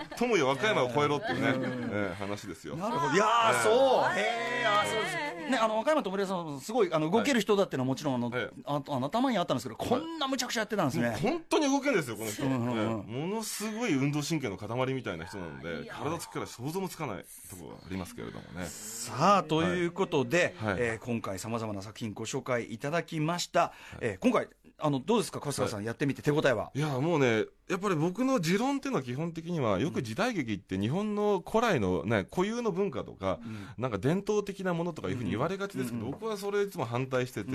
[0.10, 1.56] トトムよ和歌山を超えろっていうね
[1.92, 2.76] ええ話ですよ。
[2.76, 3.14] なるほど。
[3.14, 4.18] いやー、そう。
[4.18, 5.22] へえ、あーそうです。
[5.52, 11.18] ね、あの、和歌山と森さん、すごい、あの、動ける人だっていうのはもちろん、あのはい、ああの頭にあったんですけど、こんなむちゃくちゃやってたんですね。
[11.22, 12.46] 本当に動けるんですよ、この人。
[12.46, 18.66] んうんものすごい運動神経の塊みたいな人なので、体つきから想像もつかないところがありますけれどもね。
[18.68, 23.74] さあ、ということで、はいえー今回さまざまな作品ご紹介いただきました。
[24.00, 24.48] えー今回、
[24.80, 26.72] あの、どうですか、春日さん、やってみて手応えは？
[26.74, 33.40] いや、もうね、やっぱり僕の持論っていうのは基本的には、よく時代劇って日本の古来の、ね、固有の文化とか、
[33.78, 37.52] なんか伝統的なものとかいうふうに言われがちですけど、僕はそれいつも反対してて、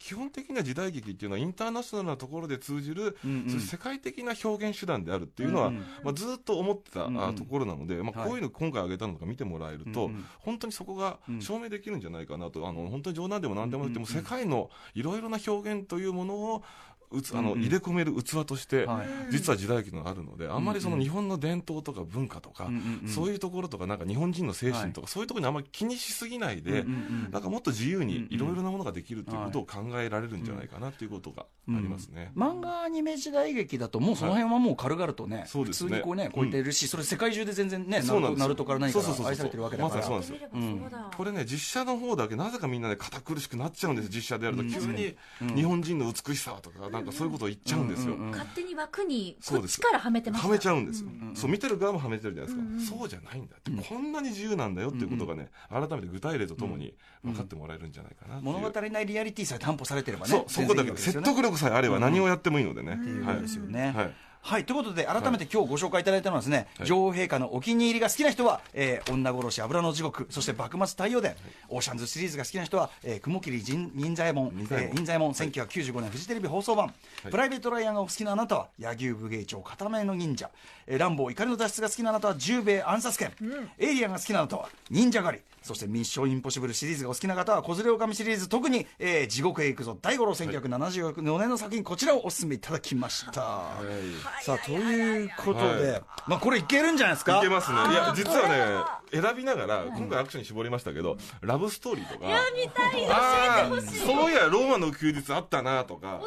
[0.00, 5.70] 基本的な時代劇っていうのはインターナショナルなところで通じる、そういう世界的な表現手段であるっていうのは、
[6.02, 10.10] まあ、ずっと思ってた、あところなので、まあ、こういうの今回挙げたのとか見てもらえると、
[10.40, 16.64] 本当にそこが証明できるんじゃないかなと、あの本当に冗談でも何でもなくても、世界のいろいろな表現というものを
[17.10, 18.86] うつあの、入れ込める器として、
[19.30, 22.70] 実は時代劇があるので、あんまりその日本の伝統とか文化とか、
[23.06, 26.84] そういうところとか、なんか日本人の精神とか、そういうところにあんまり気にしすぎないで、
[27.30, 32.32] なんかもっと自由にいろいろなものができるということを考えられるんじゃないかなということがありますね。
[32.36, 35.90] 漫画アニメ時代劇だと、もうその辺はもう軽々とね、そうですね。
[35.90, 39.26] 普通にこうね、超えてるし、それ世界中で全然ね、そうなんですナルトから何かそうそうそうそう。
[39.30, 40.02] 愛されてるわけだから。
[40.02, 40.36] そうなんですよ。
[40.52, 41.10] そうだ。
[41.16, 45.16] これね、実写の方だけ、なぜかみんなね、堅苦しくなっちゃうんです、実写でやると、急に
[45.54, 48.16] 日本人の美しさとか、なんかそういうことを言っちゃうんですよ。
[48.16, 60.30] 勝手に枠にこっちからはめてますはめちゃうんですよ、そう見てる側もはめてるじゃないですか、そうじゃないんだって、こんなに自由なんだよっていうことがね、改めて具体例とともに分かってもらえるんじゃないかな物語内リアリティさえ担保されてればね。
[60.30, 62.94] そう、そこだけ説得力さえあれば何をやってもいいのでね。
[62.94, 63.92] っていうことはいですよね。
[63.96, 66.86] はいはい、ということで、改めて今日ご紹介いただいたのはですね、はい。
[66.86, 71.36] 女王陛下のお気に入りが好きな人は、えー女殺し油の地獄、そして幕末太陽伝、
[71.68, 75.02] オーシャンズシリーズが好きな人は、えー雲霧仁仁左衛門、仁左衛門。
[75.02, 76.92] え左衛門、1995年フジテレビ放送版、
[77.30, 80.50] プライベートライアンがお好きなあなたは、柳生武芸長片目の忍者、
[80.92, 83.32] えーランボー怒りの脱出が好きなあなたは、十兵衛暗殺剣、
[83.78, 93.32] エイリアンが好きなあなたは、忍者狩り、そしてミッションインポッシブルシリーズがお好きな方は、子連れ狼シリーズ、特に、えー地獄へ行くぞ、第五郎1974年の作品、こちらをお勧めいただきました。
[93.32, 96.02] さあ、ということで、はい。
[96.26, 97.38] まあ、これいけるんじゃないですか？
[97.38, 97.78] いけますね。
[97.78, 102.26] いや、 実はね、選びながら、今回アクションに絞りましたけど、ラブストーリーとか。
[102.56, 103.06] 見たい。
[103.08, 106.26] ああ、そういや、ローマの休日あったなとか、あ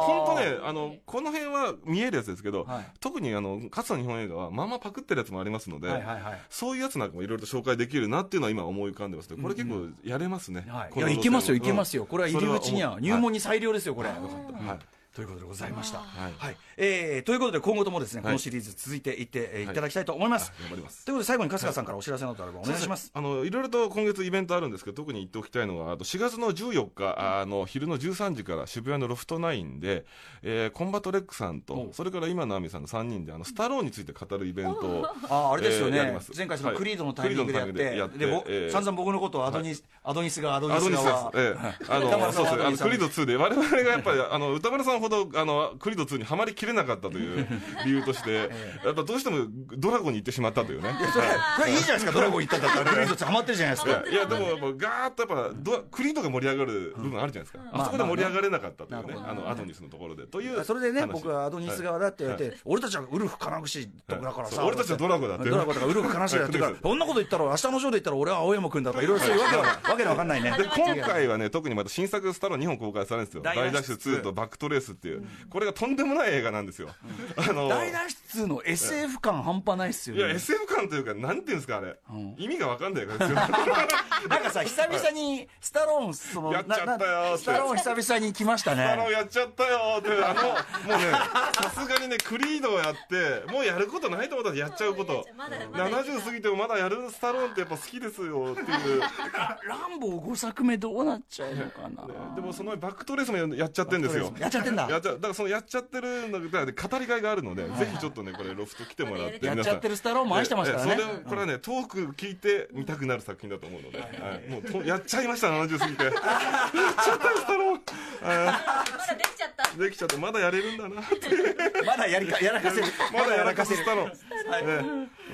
[0.00, 2.86] 本当ね、あの、この辺は見えるやつですけど、はい。
[3.00, 6.40] 特にあの、かつての日本映画は、まあまあパクってるやつもありますので、はいはいはい。
[6.48, 9.28] そういうやつなんかもいろいろと紹介できるなっていうのは今思い浮かんでます。
[9.28, 10.64] けど、これ結構やれますね。
[10.68, 14.10] はい、いやいけますよ、いけますよ、これは入り口には入門に最良ですよ、これ。
[14.10, 14.78] はいはい
[15.14, 15.98] ということでございました。
[15.98, 16.32] はい。
[16.36, 18.34] はい、えーということで、今後ともですね、こはい。
[18.34, 20.52] のシリーズ続いていって、えーいただきたいと思います。
[20.60, 23.12] 頑張りますということで、最後に春日さんからお知らせなどあればお願いします。
[23.14, 30.04] あのいろいろと今月イベントあるんですけど、特に言っておきたいのが、あと4月の14日、あの昼の13時から渋谷のロフトナインで、
[30.42, 36.32] えーコンバットレックさんと、それから今の亜美さんの3人で、あのスタローンについて語るイベントを、あーあれですよね、えーやります。
[36.36, 36.78] 前回、そのはい。
[36.78, 38.70] クリードのタイミングでやって、クリードのタイミングでぼでやってえー。
[38.72, 41.44] 散々僕のことをアドニス、アドニスがアドニスアドニス側です。
[41.44, 41.94] ええ。
[41.94, 47.46] あの、さんはそうそう、あの、アドニスさんクリード2で、我々がやっぱり、あの、宇多丸さんほど、あの、クリード2にはまりきれなかったという
[47.84, 48.50] 理由として、
[48.84, 49.46] やっぱどうしても
[49.76, 50.94] ドラゴンに行ってしまったというね。
[51.12, 51.26] それ、
[51.58, 54.04] それいいじゃないですか、ドラゴン行ったんだったら、クリードってハマってるじゃないですか。
[54.10, 57.58] いやでもやっぱガーッとやっぱドア、クリードが盛り上がる部分あるじゃないですか。
[57.72, 60.26] あそこで盛り上がれなかったというね、あの、アドニスのところで。
[60.26, 60.64] という。
[60.64, 61.12] それでね、話。
[61.12, 62.60] 僕はアドニス側だって言われて、はい。
[62.64, 65.50] 俺たちはウルフ金串とかだからさ、俺たちはドラゴンだって。
[65.50, 69.06] ドラゴンとかウルフ金串だってから、そんなこと言ったら、明日のショーで言ったら、俺は青山君だとか、い。
[69.06, 70.54] ろいろそういうわけわわけのわかんないね。
[70.56, 73.42] で、今回はね、特にまた新作スタロー2本公開されるんですよ。
[73.42, 75.24] 大大脱出脱出2とバックトレースっていう。
[75.50, 76.88] これがとんでもない映画なんですよ。
[77.36, 80.34] あの、大脱出の SF 感半端ないっすよいや、ね。
[80.34, 81.96] SF 感というか、なんていうんですか、あれ。
[82.38, 83.34] 意味がわかんないからですよ。
[84.28, 89.12] なんかさ、久々にスタローン、その、 やっちゃったよスタローン久々に来ましたあの、ね。
[89.12, 90.48] やっちゃったよーって、あの、も
[90.94, 95.26] うね、さすがにね、クリードをやって、もうやることないと思ったらやっちゃうこと。
[95.36, 99.00] まだまだ70過ぎてもまだやるスタローンってやっぱ好きですよっていう。
[99.00, 102.34] ランボー5作目どうなっちゃうのかな。
[102.34, 104.32] でもそのバックトレースもやっちゃってんですよ。
[104.38, 109.46] やっちゃってんだやっちゃだからそのやっちゃってるのだから語りがいがあるので、ぜひちょっとね、これロフト来てもらって。
[109.46, 110.92] やっちゃってるスタローンも愛してますからね。
[110.92, 114.50] ええそれをこれはね、トーク聞いて見たくなる作品だと思うので、はい。
[114.50, 116.04] もうとやっちゃいました、70過ぎて。
[116.04, 117.80] やっちゃったよ、スタロー
[118.22, 119.62] まだできちゃった。
[119.64, 121.84] ーできちゃって、まだやれるんだなって。
[121.84, 122.86] まだやりか、やらかせる。
[123.12, 124.10] まだやらかすスタロー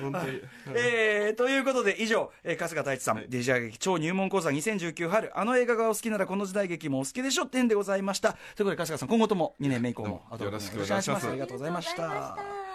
[0.01, 0.41] 本当に。
[0.75, 8.33] えーということで以上、えー春日太一さん、デジャー劇超入門講座2019春あの映画がお好きならこの時代劇もお好きでしょ点でございました。
[8.33, 11.27] ということで春日さん今後とも2年目以降もどうもよろしくお願いします。
[11.27, 12.03] ありがとうございました。
[12.03, 12.71] ありがとうございました。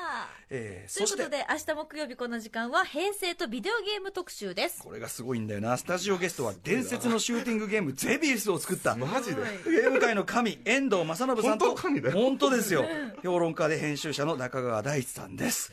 [0.49, 4.81] えーということで明日木曜日この時間は平成とビデオゲーム特集です。
[4.81, 5.77] これがすごいんだよな。
[5.77, 8.95] スタジオゲストは伝説のシューティングゲームゼビウスを作った。
[8.97, 9.43] マジで？
[9.65, 11.67] ゲーム界の神遠藤正信さんと。
[11.67, 12.15] 本当神だよ。
[12.17, 12.85] 本当ですよ。
[13.25, 15.73] 評論家で編集者の中川大地さんです